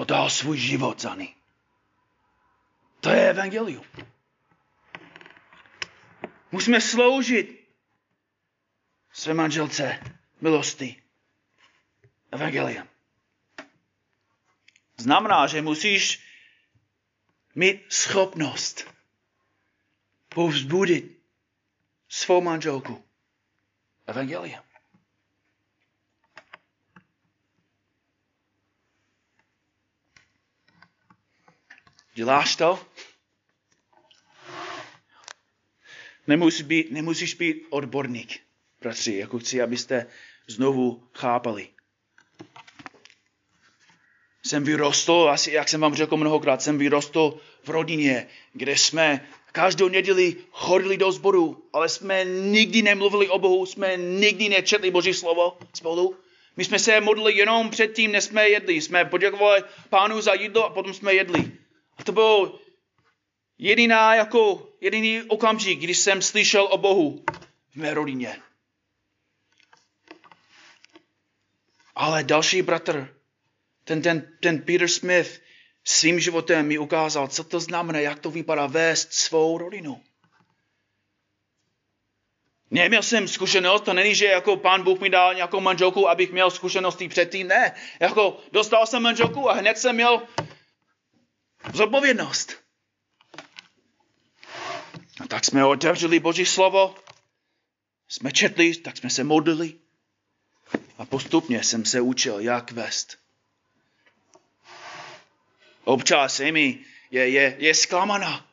podal 0.00 0.30
svůj 0.30 0.58
život 0.58 1.00
za 1.00 1.14
ní. 1.14 1.34
To 3.00 3.10
je 3.10 3.30
evangelium. 3.30 3.84
Musíme 6.52 6.80
sloužit 6.80 7.68
své 9.12 9.34
manželce 9.34 10.00
milosti. 10.40 11.02
Evangelium. 12.32 12.88
Znamená, 14.96 15.46
že 15.46 15.62
musíš 15.62 16.24
mít 17.54 17.92
schopnost 17.92 18.94
povzbudit 20.28 21.18
svou 22.08 22.40
manželku. 22.40 23.04
Evangelium. 24.06 24.69
Děláš 32.20 32.56
to? 32.56 32.78
Nemusíš 36.26 36.62
být, 36.62 36.90
nemusíš 36.90 37.34
být 37.34 37.66
odborník, 37.70 38.40
bratři, 38.80 39.16
jako 39.16 39.38
chci, 39.38 39.62
abyste 39.62 40.06
znovu 40.46 41.02
chápali. 41.14 41.68
Jsem 44.42 44.64
vyrostl, 44.64 45.28
asi 45.32 45.52
jak 45.52 45.68
jsem 45.68 45.80
vám 45.80 45.94
řekl 45.94 46.16
mnohokrát, 46.16 46.62
jsem 46.62 46.78
vyrostl 46.78 47.40
v 47.64 47.68
rodině, 47.68 48.26
kde 48.52 48.76
jsme 48.76 49.28
každou 49.52 49.88
neděli 49.88 50.36
chodili 50.50 50.96
do 50.96 51.12
sboru, 51.12 51.68
ale 51.72 51.88
jsme 51.88 52.24
nikdy 52.24 52.82
nemluvili 52.82 53.28
o 53.28 53.38
Bohu, 53.38 53.66
jsme 53.66 53.96
nikdy 53.96 54.48
nečetli 54.48 54.90
Boží 54.90 55.14
slovo 55.14 55.58
spolu. 55.74 56.16
My 56.56 56.64
jsme 56.64 56.78
se 56.78 57.00
modlili 57.00 57.36
jenom 57.36 57.70
předtím, 57.70 58.12
než 58.12 58.24
jsme 58.24 58.48
jedli. 58.48 58.80
Jsme 58.80 59.04
poděkovali 59.04 59.62
pánu 59.88 60.20
za 60.20 60.34
jídlo 60.34 60.64
a 60.64 60.70
potom 60.70 60.94
jsme 60.94 61.14
jedli. 61.14 61.59
A 62.00 62.04
to 62.04 62.12
byl 62.12 62.58
jediná 63.58 64.14
jako 64.14 64.68
jediný 64.80 65.22
okamžik, 65.22 65.80
když 65.80 65.98
jsem 65.98 66.22
slyšel 66.22 66.68
o 66.70 66.78
Bohu 66.78 67.24
v 67.70 67.76
mé 67.76 67.94
rodině. 67.94 68.36
Ale 71.94 72.24
další 72.24 72.62
bratr, 72.62 73.16
ten, 73.84 74.02
ten, 74.02 74.36
ten 74.40 74.62
Peter 74.62 74.88
Smith, 74.88 75.40
svým 75.84 76.20
životem 76.20 76.66
mi 76.66 76.78
ukázal, 76.78 77.28
co 77.28 77.44
to 77.44 77.60
znamená, 77.60 77.98
jak 77.98 78.18
to 78.18 78.30
vypadá 78.30 78.66
vést 78.66 79.12
svou 79.12 79.58
rodinu. 79.58 80.02
Neměl 82.70 83.02
jsem 83.02 83.28
zkušenost, 83.28 83.80
to 83.80 83.92
není, 83.92 84.14
že 84.14 84.26
jako 84.26 84.56
pán 84.56 84.82
Bůh 84.82 85.00
mi 85.00 85.10
dal 85.10 85.34
nějakou 85.34 85.60
manželku, 85.60 86.08
abych 86.08 86.32
měl 86.32 86.50
zkušenosti 86.50 87.08
předtím, 87.08 87.48
ne. 87.48 87.74
Jako 88.00 88.38
dostal 88.52 88.86
jsem 88.86 89.02
manželku 89.02 89.50
a 89.50 89.52
hned 89.52 89.78
jsem 89.78 89.94
měl 89.94 90.22
zodpovědnost. 91.74 92.52
A 95.20 95.26
tak 95.28 95.44
jsme 95.44 95.64
otevřeli 95.64 96.20
Boží 96.20 96.46
slovo, 96.46 96.94
jsme 98.08 98.32
četli, 98.32 98.76
tak 98.76 98.96
jsme 98.96 99.10
se 99.10 99.24
modlili 99.24 99.74
a 100.98 101.04
postupně 101.04 101.64
jsem 101.64 101.84
se 101.84 102.00
učil, 102.00 102.40
jak 102.40 102.72
vést. 102.72 103.18
Občas 105.84 106.40
Amy 106.40 106.78
je, 107.10 107.28
je, 107.28 107.56
je 107.58 107.74
zklamaná. 107.74 108.46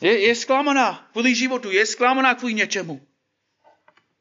Je, 0.00 0.20
je 0.20 0.34
zklamaná 0.34 1.08
kvůli 1.12 1.34
životu, 1.34 1.70
je 1.70 1.86
zklamaná 1.86 2.34
kvůli 2.34 2.54
něčemu. 2.54 3.06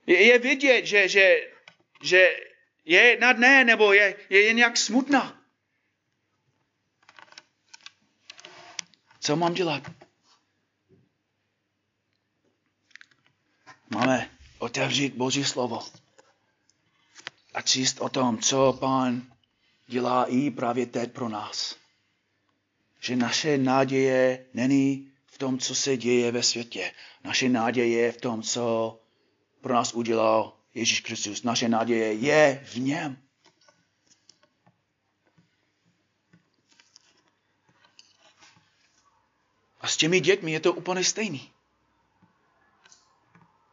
Je, 0.07 0.25
je 0.25 0.39
vidět, 0.39 0.85
že, 0.85 1.07
že, 1.07 1.37
že 2.01 2.37
je 2.87 3.17
na 3.19 3.33
dne, 3.33 3.63
nebo 3.63 3.93
je, 3.93 4.15
je 4.29 4.41
jen 4.45 4.57
jak 4.57 4.77
smutná. 4.77 5.41
Co 9.19 9.35
mám 9.35 9.53
dělat? 9.53 9.83
Máme 13.89 14.29
otevřít 14.59 15.15
Boží 15.15 15.43
slovo 15.43 15.79
a 17.53 17.61
číst 17.61 18.01
o 18.01 18.09
tom, 18.09 18.39
co 18.39 18.73
Pán 18.79 19.33
dělá 19.87 20.25
i 20.25 20.51
právě 20.51 20.85
teď 20.85 21.11
pro 21.11 21.29
nás. 21.29 21.75
Že 22.99 23.15
naše 23.15 23.57
naděje 23.57 24.45
není 24.53 25.11
v 25.25 25.37
tom, 25.37 25.59
co 25.59 25.75
se 25.75 25.97
děje 25.97 26.31
ve 26.31 26.43
světě. 26.43 26.91
Naše 27.23 27.49
naděje 27.49 27.87
je 27.87 28.11
v 28.11 28.21
tom, 28.21 28.41
co 28.41 28.99
pro 29.61 29.73
nás 29.73 29.93
udělal 29.93 30.56
Ježíš 30.77 31.01
Kristus. 31.01 31.43
Naše 31.43 31.69
naděje 31.69 32.13
je 32.13 32.63
v 32.65 32.75
něm. 32.75 33.17
A 39.81 39.87
s 39.87 39.97
těmi 39.97 40.19
dětmi 40.19 40.51
je 40.51 40.59
to 40.59 40.73
úplně 40.73 41.03
stejný. 41.03 41.51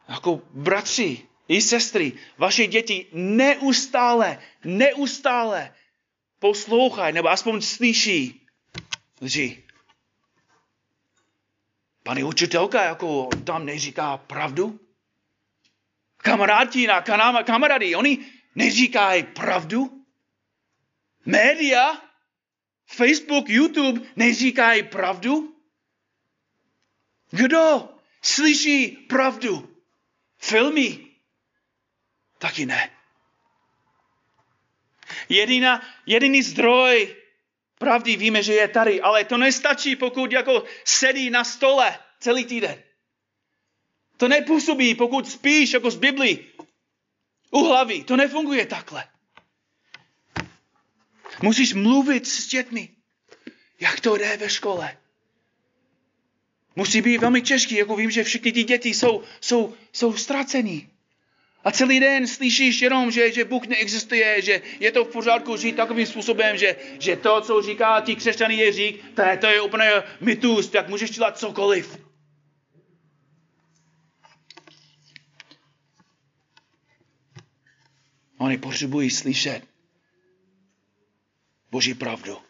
Jako 0.08 0.42
bratři 0.50 1.28
i 1.48 1.62
sestry, 1.62 2.12
vaše 2.38 2.66
děti 2.66 3.06
neustále, 3.12 4.38
neustále 4.64 5.74
poslouchají, 6.38 7.14
nebo 7.14 7.28
aspoň 7.28 7.60
slyší 7.60 8.46
lži. 9.20 9.64
Pani 12.02 12.24
učitelka 12.24 12.84
jako 12.84 13.28
tam 13.44 13.66
neříká 13.66 14.16
pravdu? 14.16 14.83
Kamarádi 16.24 16.86
na 16.86 17.02
kanama, 17.02 17.42
kamarády, 17.42 17.94
oni 17.94 18.18
neříkají 18.54 19.22
pravdu? 19.22 20.04
Média, 21.26 22.00
Facebook, 22.86 23.48
YouTube 23.48 24.00
neříkají 24.16 24.82
pravdu? 24.82 25.56
Kdo 27.30 27.88
slyší 28.22 28.88
pravdu? 28.88 29.76
Filmy? 30.38 31.06
Taky 32.38 32.66
ne. 32.66 32.90
Jediná, 35.28 35.82
jediný 36.06 36.42
zdroj 36.42 37.16
pravdy 37.78 38.16
víme, 38.16 38.42
že 38.42 38.54
je 38.54 38.68
tady, 38.68 39.00
ale 39.00 39.24
to 39.24 39.36
nestačí, 39.36 39.96
pokud 39.96 40.32
jako 40.32 40.64
sedí 40.84 41.30
na 41.30 41.44
stole 41.44 41.98
celý 42.18 42.44
týden. 42.44 42.82
To 44.16 44.28
nepůsobí, 44.28 44.94
pokud 44.94 45.28
spíš 45.30 45.72
jako 45.72 45.90
z 45.90 45.96
Biblii 45.96 46.52
u 47.50 47.64
hlavy. 47.64 48.04
To 48.04 48.16
nefunguje 48.16 48.66
takhle. 48.66 49.04
Musíš 51.42 51.74
mluvit 51.74 52.26
s 52.26 52.48
dětmi, 52.48 52.88
jak 53.80 54.00
to 54.00 54.16
jde 54.16 54.36
ve 54.36 54.50
škole. 54.50 54.96
Musí 56.76 57.02
být 57.02 57.18
velmi 57.18 57.42
těžký, 57.42 57.74
jako 57.74 57.96
vím, 57.96 58.10
že 58.10 58.24
všichni 58.24 58.52
ty 58.52 58.64
děti 58.64 58.94
jsou, 58.94 59.22
jsou, 59.40 59.74
jsou 59.92 60.16
ztracení. 60.16 60.88
A 61.64 61.70
celý 61.70 62.00
den 62.00 62.26
slyšíš 62.26 62.80
jenom, 62.80 63.10
že, 63.10 63.32
že 63.32 63.44
Bůh 63.44 63.66
neexistuje, 63.66 64.42
že 64.42 64.62
je 64.80 64.92
to 64.92 65.04
v 65.04 65.12
pořádku 65.12 65.56
žít 65.56 65.76
takovým 65.76 66.06
způsobem, 66.06 66.56
že, 66.56 66.76
že 66.98 67.16
to, 67.16 67.40
co 67.40 67.62
říká 67.62 68.00
ti 68.00 68.16
křesťaný 68.16 68.58
Ježík, 68.58 69.04
to 69.14 69.22
je, 69.22 69.36
to 69.36 69.46
je 69.46 69.60
úplně 69.60 69.90
mytus, 70.20 70.68
tak 70.68 70.88
můžeš 70.88 71.10
dělat 71.10 71.38
cokoliv. 71.38 71.98
Oni 78.44 78.58
potřebují 78.58 79.10
slyšet 79.10 79.68
Boží 81.70 81.94
pravdu. 81.94 82.42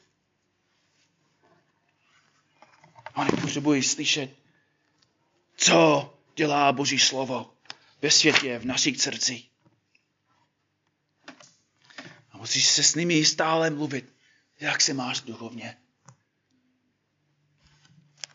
Oni 3.14 3.30
potřebují 3.30 3.82
slyšet, 3.82 4.30
co 5.56 6.14
dělá 6.36 6.72
Boží 6.72 6.98
slovo 6.98 7.54
ve 8.02 8.10
světě, 8.10 8.58
v 8.58 8.64
našich 8.64 9.00
srdcích. 9.00 9.50
A 12.30 12.38
musíš 12.38 12.68
se 12.68 12.82
s 12.82 12.94
nimi 12.94 13.24
stále 13.24 13.70
mluvit, 13.70 14.14
jak 14.60 14.80
se 14.80 14.94
máš 14.94 15.20
duchovně. 15.20 15.76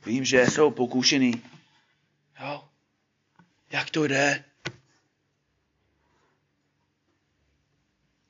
Vím, 0.05 0.26
že 0.26 0.45
jsou 0.45 0.72
pokušený. 0.72 1.43
Jo? 2.39 2.70
Jak 3.72 3.89
to 3.89 4.03
jde? 4.07 4.49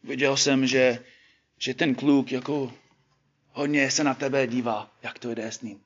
Viděl 0.04 0.38
jsem, 0.38 0.68
že, 0.68 1.06
že 1.58 1.74
ten 1.74 1.96
kluk 1.96 2.32
jako 2.32 2.74
hodně 3.52 3.92
se 3.92 4.04
na 4.04 4.14
tebe 4.14 4.48
dívá, 4.48 4.92
jak 5.04 5.20
to 5.20 5.36
jde 5.36 5.52
s 5.52 5.62
ním. 5.62 5.82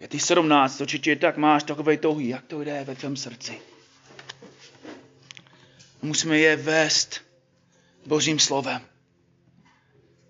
Je 0.00 0.08
ty 0.08 0.20
17, 0.20 0.80
určitě 0.80 1.16
tak 1.16 1.36
máš 1.36 1.62
takové 1.62 1.96
touhy, 1.96 2.28
jak 2.28 2.46
to 2.46 2.62
jde 2.62 2.84
ve 2.84 2.94
tvém 2.94 3.16
srdci. 3.16 3.62
Musíme 6.02 6.38
je 6.38 6.56
vést 6.56 7.20
Božím 8.06 8.38
slovem. 8.38 8.82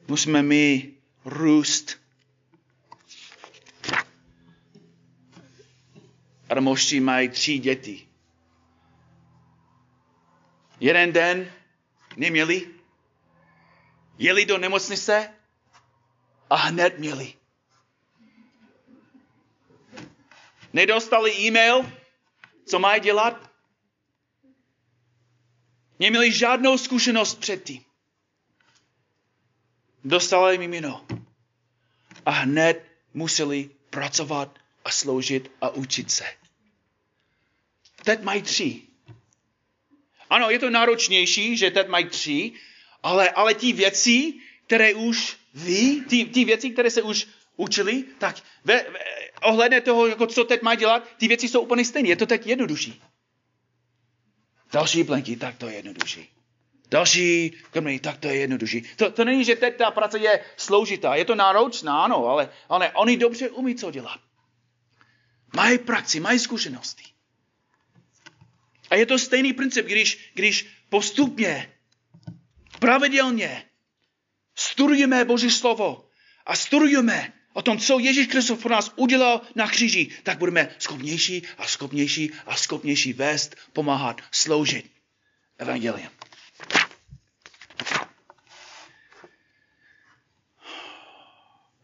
Musíme 0.09 0.43
my 0.43 0.93
růst. 1.25 2.01
Armoští 6.49 7.01
mají 7.01 7.29
tři 7.29 7.59
děti. 7.59 8.12
Jeden 10.83 11.13
den 11.13 11.53
neměli, 12.17 12.71
jeli 14.19 14.45
do 14.45 14.59
nemocnice 14.59 15.35
a 16.51 16.57
hned 16.57 16.99
měli. 16.99 17.35
Nedostali 20.73 21.33
e-mail, 21.39 21.93
co 22.67 22.79
mají 22.79 23.01
dělat? 23.01 23.51
Neměli 25.99 26.33
žádnou 26.33 26.79
zkušenost 26.79 27.35
předtím. 27.35 27.85
Dostali 30.05 30.59
mimino. 30.59 31.07
A 32.27 32.31
hned 32.31 32.87
museli 33.15 33.71
pracovat 33.91 34.59
a 34.85 34.91
sloužit 34.91 35.51
a 35.61 35.69
učit 35.69 36.11
se. 36.11 36.25
Teď 38.05 38.23
mají 38.23 38.43
tři. 38.43 38.92
Ano, 40.33 40.51
je 40.51 40.59
to 40.59 40.71
náročnější, 40.71 41.57
že 41.57 41.71
teď 41.71 41.89
mají 41.89 42.05
tři, 42.05 42.53
ale, 43.03 43.31
ale 43.31 43.55
ty 43.55 43.73
věci, 43.73 44.35
které 44.67 44.95
už 44.95 45.37
ví, 45.55 46.01
ty, 46.01 46.25
ty 46.25 46.45
věci, 46.45 46.71
které 46.71 46.91
se 46.91 47.03
už 47.03 47.29
učili, 47.57 48.05
tak 48.19 48.37
ve, 48.65 48.77
ve, 48.77 48.99
ohledně 49.43 49.81
toho, 49.81 50.07
jako 50.07 50.27
co 50.27 50.45
teď 50.45 50.63
má 50.63 50.75
dělat, 50.75 51.09
ty 51.17 51.29
věci 51.29 51.49
jsou 51.49 51.61
úplně 51.61 51.85
stejné. 51.85 52.09
Je 52.09 52.17
to 52.17 52.27
teď 52.27 52.47
jednodušší. 52.47 53.03
Další 54.73 55.05
plenky, 55.05 55.37
tak 55.37 55.57
to 55.57 55.69
je 55.69 55.75
jednodušší. 55.75 56.29
Další 56.91 57.51
krmení, 57.71 57.99
tak 57.99 58.19
to 58.19 58.29
je 58.29 58.37
jednodušší. 58.37 58.83
To, 58.97 59.11
to 59.11 59.25
není, 59.25 59.45
že 59.45 59.57
teď 59.57 59.77
ta 59.77 59.91
práce 59.91 60.19
je 60.19 60.45
složitá. 60.57 61.15
Je 61.15 61.25
to 61.25 61.35
náročná, 61.35 62.05
ano, 62.05 62.27
ale, 62.27 62.49
ale 62.69 62.91
oni 62.93 63.17
dobře 63.17 63.51
umí, 63.51 63.75
co 63.75 63.91
dělat. 63.91 64.21
Mají 65.57 65.79
praxi, 65.79 66.21
mají 66.21 66.39
zkušenosti. 66.39 67.12
A 68.93 68.95
je 68.95 69.07
to 69.07 69.19
stejný 69.19 69.53
princip, 69.53 69.87
když, 69.87 70.31
když 70.35 70.67
postupně, 70.89 71.73
pravidelně 72.79 73.65
studujeme 74.55 75.25
Boží 75.25 75.51
slovo 75.51 76.09
a 76.47 76.57
studujeme 76.57 77.33
o 77.53 77.63
tom, 77.63 77.79
co 77.79 77.99
Ježíš 77.99 78.27
Kristus 78.27 78.59
pro 78.59 78.71
nás 78.71 78.93
udělal 78.97 79.41
na 79.55 79.69
kříži, 79.69 80.11
tak 80.23 80.39
budeme 80.39 80.75
schopnější 80.79 81.43
a 81.59 81.67
schopnější 81.67 82.31
a 82.47 82.57
schopnější 82.57 83.13
vést, 83.13 83.57
pomáhat, 83.73 84.21
sloužit 84.31 84.91
evangeliem. 85.59 86.11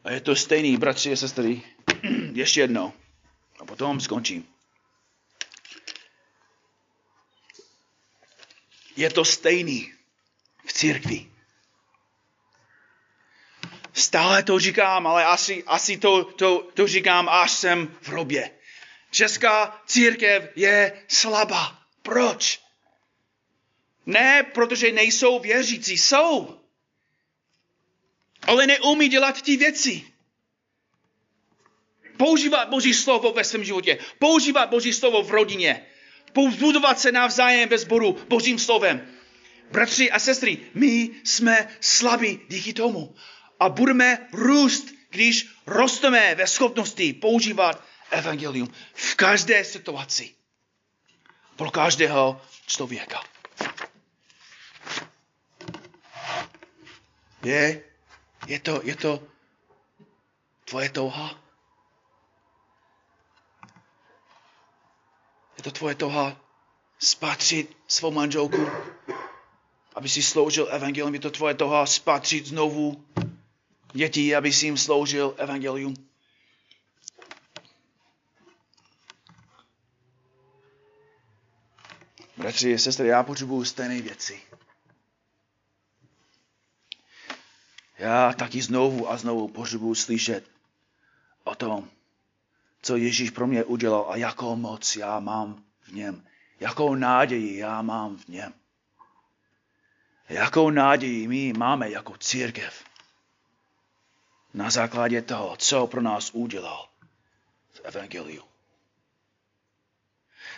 A 0.05 0.11
je 0.11 0.21
to 0.21 0.37
stejný, 0.37 0.77
bratři 0.77 1.13
a 1.13 1.17
sestry, 1.17 1.63
ještě 2.33 2.61
jednou. 2.61 2.93
A 3.61 3.65
potom 3.65 4.01
skončím. 4.01 4.58
Je 8.99 9.11
to 9.11 9.25
stejný 9.25 9.95
v 10.67 10.73
církvi. 10.73 11.31
Stále 13.95 14.43
to 14.43 14.59
říkám, 14.59 15.07
ale 15.07 15.25
asi, 15.25 15.65
asi 15.67 15.97
to, 15.99 16.25
to, 16.25 16.71
to 16.75 16.87
říkám, 16.87 17.29
až 17.29 17.51
jsem 17.51 17.97
v 18.01 18.09
hrobě. 18.09 18.51
Česká 19.11 19.83
církev 19.87 20.51
je 20.57 21.03
slabá. 21.09 21.79
Proč? 22.03 22.61
Ne, 24.07 24.43
protože 24.43 24.93
nejsou 24.93 25.39
věřící. 25.39 25.99
Jsou. 25.99 26.61
Ale 28.43 28.67
neumí 28.67 29.09
dělat 29.09 29.43
ty 29.43 29.57
věci. 29.57 30.13
Používat 32.17 32.69
Boží 32.69 32.95
slovo 32.95 33.33
ve 33.33 33.45
svém 33.45 33.65
životě. 33.65 33.99
Používat 34.19 34.69
Boží 34.69 34.93
slovo 34.93 35.23
v 35.23 35.31
rodině. 35.31 35.87
Povzbudovat 36.33 37.01
se 37.01 37.13
navzájem 37.13 37.69
ve 37.69 37.79
sboru 37.79 38.19
Božím 38.29 38.59
slovem. 38.59 39.07
Bratři 39.71 40.11
a 40.11 40.19
sestry, 40.19 40.59
my 40.75 41.11
jsme 41.25 41.69
slabí 41.81 42.41
díky 42.49 42.73
tomu 42.73 43.15
a 43.61 43.69
budeme 43.69 44.29
růst, 44.33 44.95
když 45.11 45.49
rosteme 45.67 46.35
ve 46.35 46.47
schopnosti 46.47 47.13
používat 47.13 47.85
evangelium 48.11 48.75
v 48.95 49.15
každé 49.15 49.65
situaci. 49.65 50.35
Pro 51.57 51.71
každého 51.71 52.43
člověka. 52.67 53.23
Je, 57.45 57.83
je 58.47 58.61
to, 58.61 58.81
je 58.85 58.97
to 58.97 59.23
tvoje 60.65 60.89
touha? 60.89 61.48
To 65.69 65.73
tvoje 65.73 65.95
touha 65.95 66.41
spatřit 66.99 67.77
svou 67.89 68.11
manželku, 68.11 68.67
aby 69.95 70.09
si 70.09 70.23
sloužil 70.23 70.69
evangelium. 70.71 71.15
Je 71.15 71.21
to 71.21 71.31
tvoje 71.31 71.55
touha 71.55 71.87
spatřit 71.87 72.47
znovu 72.47 73.05
dětí, 73.93 74.35
aby 74.35 74.53
si 74.53 74.67
jim 74.67 74.77
sloužil 74.77 75.35
evangelium. 75.37 75.95
Bratři 82.37 82.79
sestry, 82.79 83.09
já 83.09 83.23
potřebuju 83.23 83.65
stejné 83.65 84.01
věci. 84.03 84.41
Já 87.99 88.33
taky 88.33 88.63
znovu 88.63 89.11
a 89.11 89.17
znovu 89.17 89.49
potřebuju 89.49 89.95
slyšet 89.95 90.45
o 91.45 91.55
tom, 91.55 91.91
co 92.83 92.97
Ježíš 92.97 93.31
pro 93.31 93.47
mě 93.47 93.65
udělal 93.65 94.07
a 94.11 94.17
jakou 94.17 94.57
moc 94.57 94.97
já 94.97 95.21
mám 95.21 95.65
v 95.81 95.93
něm. 95.93 96.27
Jakou 96.61 96.95
naději 96.95 97.57
já 97.57 97.83
mám 97.83 98.17
v 98.17 98.29
něm. 98.29 98.55
Jakou 100.29 100.71
naději 100.71 101.29
my 101.29 101.53
máme 101.53 101.91
jako 101.91 102.17
církev. 102.17 102.85
Na 104.55 104.71
základě 104.71 105.23
toho, 105.23 105.57
co 105.57 105.87
pro 105.87 106.03
nás 106.03 106.31
udělal 106.33 106.89
v 107.71 107.81
Evangeliu. 107.85 108.45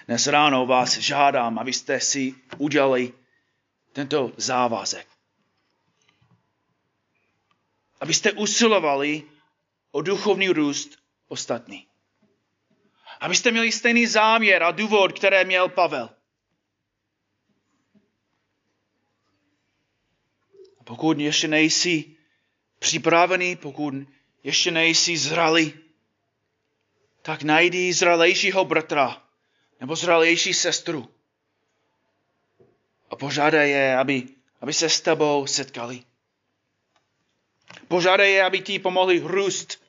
Dnes 0.06 0.26
ráno 0.26 0.66
vás 0.66 0.98
žádám, 0.98 1.58
abyste 1.58 2.00
si 2.00 2.34
udělali 2.58 3.12
tento 3.92 4.32
závazek. 4.36 5.06
Abyste 8.00 8.32
usilovali 8.32 9.22
o 9.90 10.02
duchovní 10.02 10.48
růst 10.48 10.98
ostatní. 11.28 11.89
Abyste 13.20 13.50
měli 13.50 13.72
stejný 13.72 14.06
záměr 14.06 14.62
a 14.62 14.70
důvod, 14.70 15.12
které 15.12 15.44
měl 15.44 15.68
Pavel. 15.68 16.10
A 20.80 20.84
pokud 20.84 21.18
ještě 21.18 21.48
nejsi 21.48 22.16
připravený, 22.78 23.56
pokud 23.56 23.94
ještě 24.44 24.70
nejsi 24.70 25.16
zralý, 25.16 25.72
tak 27.22 27.42
najdi 27.42 27.92
zralejšího 27.92 28.64
bratra 28.64 29.22
nebo 29.80 29.96
zralejší 29.96 30.54
sestru 30.54 31.14
a 33.10 33.16
požádej 33.16 33.70
je, 33.70 33.96
aby, 33.96 34.28
aby 34.60 34.72
se 34.72 34.88
s 34.88 35.00
tebou 35.00 35.46
setkali. 35.46 36.02
Požádej 37.88 38.32
je, 38.34 38.44
aby 38.44 38.60
ti 38.60 38.78
pomohli 38.78 39.18
růst 39.18 39.79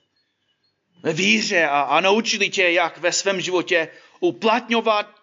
ve 1.04 1.14
víře 1.14 1.68
a, 1.68 1.82
a 1.82 2.02
naučili 2.02 2.50
tě, 2.50 2.72
jak 2.72 2.98
ve 2.98 3.12
svém 3.12 3.42
životě 3.42 3.90
uplatňovat 4.20 5.22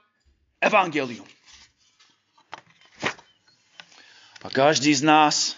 evangelium. 0.60 1.26
A 4.42 4.50
každý 4.50 4.94
z 4.94 5.02
nás, 5.02 5.56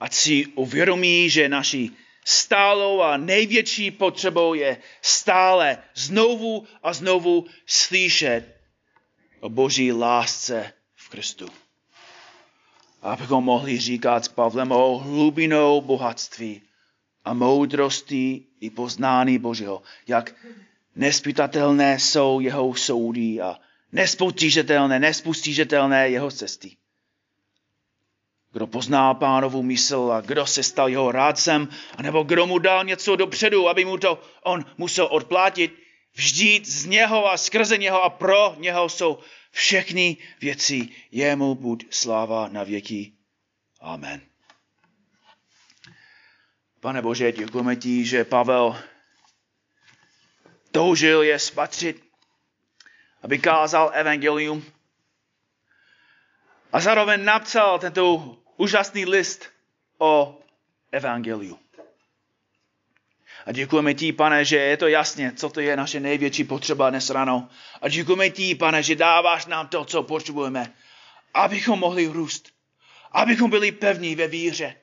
ať 0.00 0.14
si 0.14 0.46
uvědomí, 0.46 1.30
že 1.30 1.48
naší 1.48 1.96
stálou 2.24 3.00
a 3.00 3.16
největší 3.16 3.90
potřebou 3.90 4.54
je 4.54 4.78
stále 5.02 5.78
znovu 5.94 6.66
a 6.82 6.92
znovu 6.92 7.46
slyšet 7.66 8.60
o 9.40 9.48
boží 9.48 9.92
lásce 9.92 10.72
v 10.94 11.08
Kristu. 11.08 11.48
Abychom 13.02 13.44
mohli 13.44 13.78
říkat 13.78 14.24
s 14.24 14.28
Pavlem 14.28 14.72
o 14.72 14.98
hlubinou 14.98 15.80
bohatství 15.80 16.62
a 17.24 17.34
moudrosti 17.34 18.46
i 18.60 18.70
poznání 18.70 19.38
Božího, 19.38 19.82
jak 20.06 20.34
nespytatelné 20.96 21.98
jsou 21.98 22.40
jeho 22.40 22.74
soudy 22.74 23.40
a 23.40 23.58
nespotížitelné, 23.92 24.98
nespustížitelné 24.98 26.08
jeho 26.08 26.30
cesty. 26.30 26.76
Kdo 28.52 28.66
pozná 28.66 29.14
pánovu 29.14 29.62
mysl 29.62 30.12
a 30.12 30.20
kdo 30.20 30.46
se 30.46 30.62
stal 30.62 30.88
jeho 30.88 31.12
rádcem, 31.12 31.68
anebo 31.96 32.22
kdo 32.22 32.46
mu 32.46 32.58
dal 32.58 32.84
něco 32.84 33.16
dopředu, 33.16 33.68
aby 33.68 33.84
mu 33.84 33.98
to 33.98 34.22
on 34.42 34.64
musel 34.78 35.08
odplatit, 35.10 35.74
vždyť 36.12 36.66
z 36.66 36.86
něho 36.86 37.32
a 37.32 37.36
skrze 37.36 37.78
něho 37.78 38.02
a 38.02 38.10
pro 38.10 38.54
něho 38.58 38.88
jsou 38.88 39.18
všechny 39.50 40.16
věci. 40.40 40.88
Jemu 41.10 41.54
buď 41.54 41.86
sláva 41.90 42.48
na 42.48 42.64
věky. 42.64 43.12
Amen. 43.80 44.29
Pane 46.80 47.02
Bože, 47.02 47.32
děkujeme 47.32 47.76
ti, 47.76 48.04
že 48.04 48.24
Pavel 48.24 48.82
toužil 50.70 51.22
je 51.22 51.38
spatřit, 51.38 52.04
aby 53.22 53.38
kázal 53.38 53.90
evangelium 53.94 54.64
a 56.72 56.80
zároveň 56.80 57.24
napsal 57.24 57.78
tento 57.78 58.36
úžasný 58.56 59.06
list 59.06 59.50
o 59.98 60.38
evangeliu. 60.92 61.58
A 63.46 63.52
děkujeme 63.52 63.94
ti, 63.94 64.12
pane, 64.12 64.44
že 64.44 64.56
je 64.56 64.76
to 64.76 64.88
jasně, 64.88 65.32
co 65.32 65.48
to 65.48 65.60
je 65.60 65.76
naše 65.76 66.00
největší 66.00 66.44
potřeba 66.44 66.90
dnes 66.90 67.10
ráno. 67.10 67.48
A 67.80 67.88
děkujeme 67.88 68.30
ti, 68.30 68.54
pane, 68.54 68.82
že 68.82 68.96
dáváš 68.96 69.46
nám 69.46 69.68
to, 69.68 69.84
co 69.84 70.02
potřebujeme, 70.02 70.72
abychom 71.34 71.78
mohli 71.78 72.06
růst, 72.06 72.48
abychom 73.12 73.50
byli 73.50 73.72
pevní 73.72 74.14
ve 74.14 74.28
víře, 74.28 74.79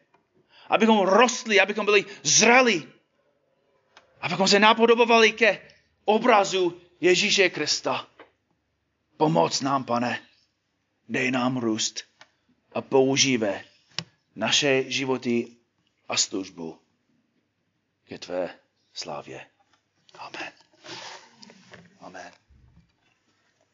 abychom 0.69 0.99
rostli, 0.99 1.59
abychom 1.59 1.85
byli 1.85 2.05
zrali, 2.23 2.87
abychom 4.21 4.47
se 4.47 4.59
napodobovali 4.59 5.31
ke 5.31 5.61
obrazu 6.05 6.81
Ježíše 7.01 7.49
Krista. 7.49 8.07
Pomoc 9.17 9.61
nám, 9.61 9.83
pane, 9.83 10.21
dej 11.09 11.31
nám 11.31 11.57
růst 11.57 12.03
a 12.73 12.81
používe 12.81 13.63
naše 14.35 14.91
životy 14.91 15.57
a 16.09 16.17
službu 16.17 16.79
ke 18.03 18.17
tvé 18.19 18.59
slávě. 18.93 19.45
Amen. 20.19 20.56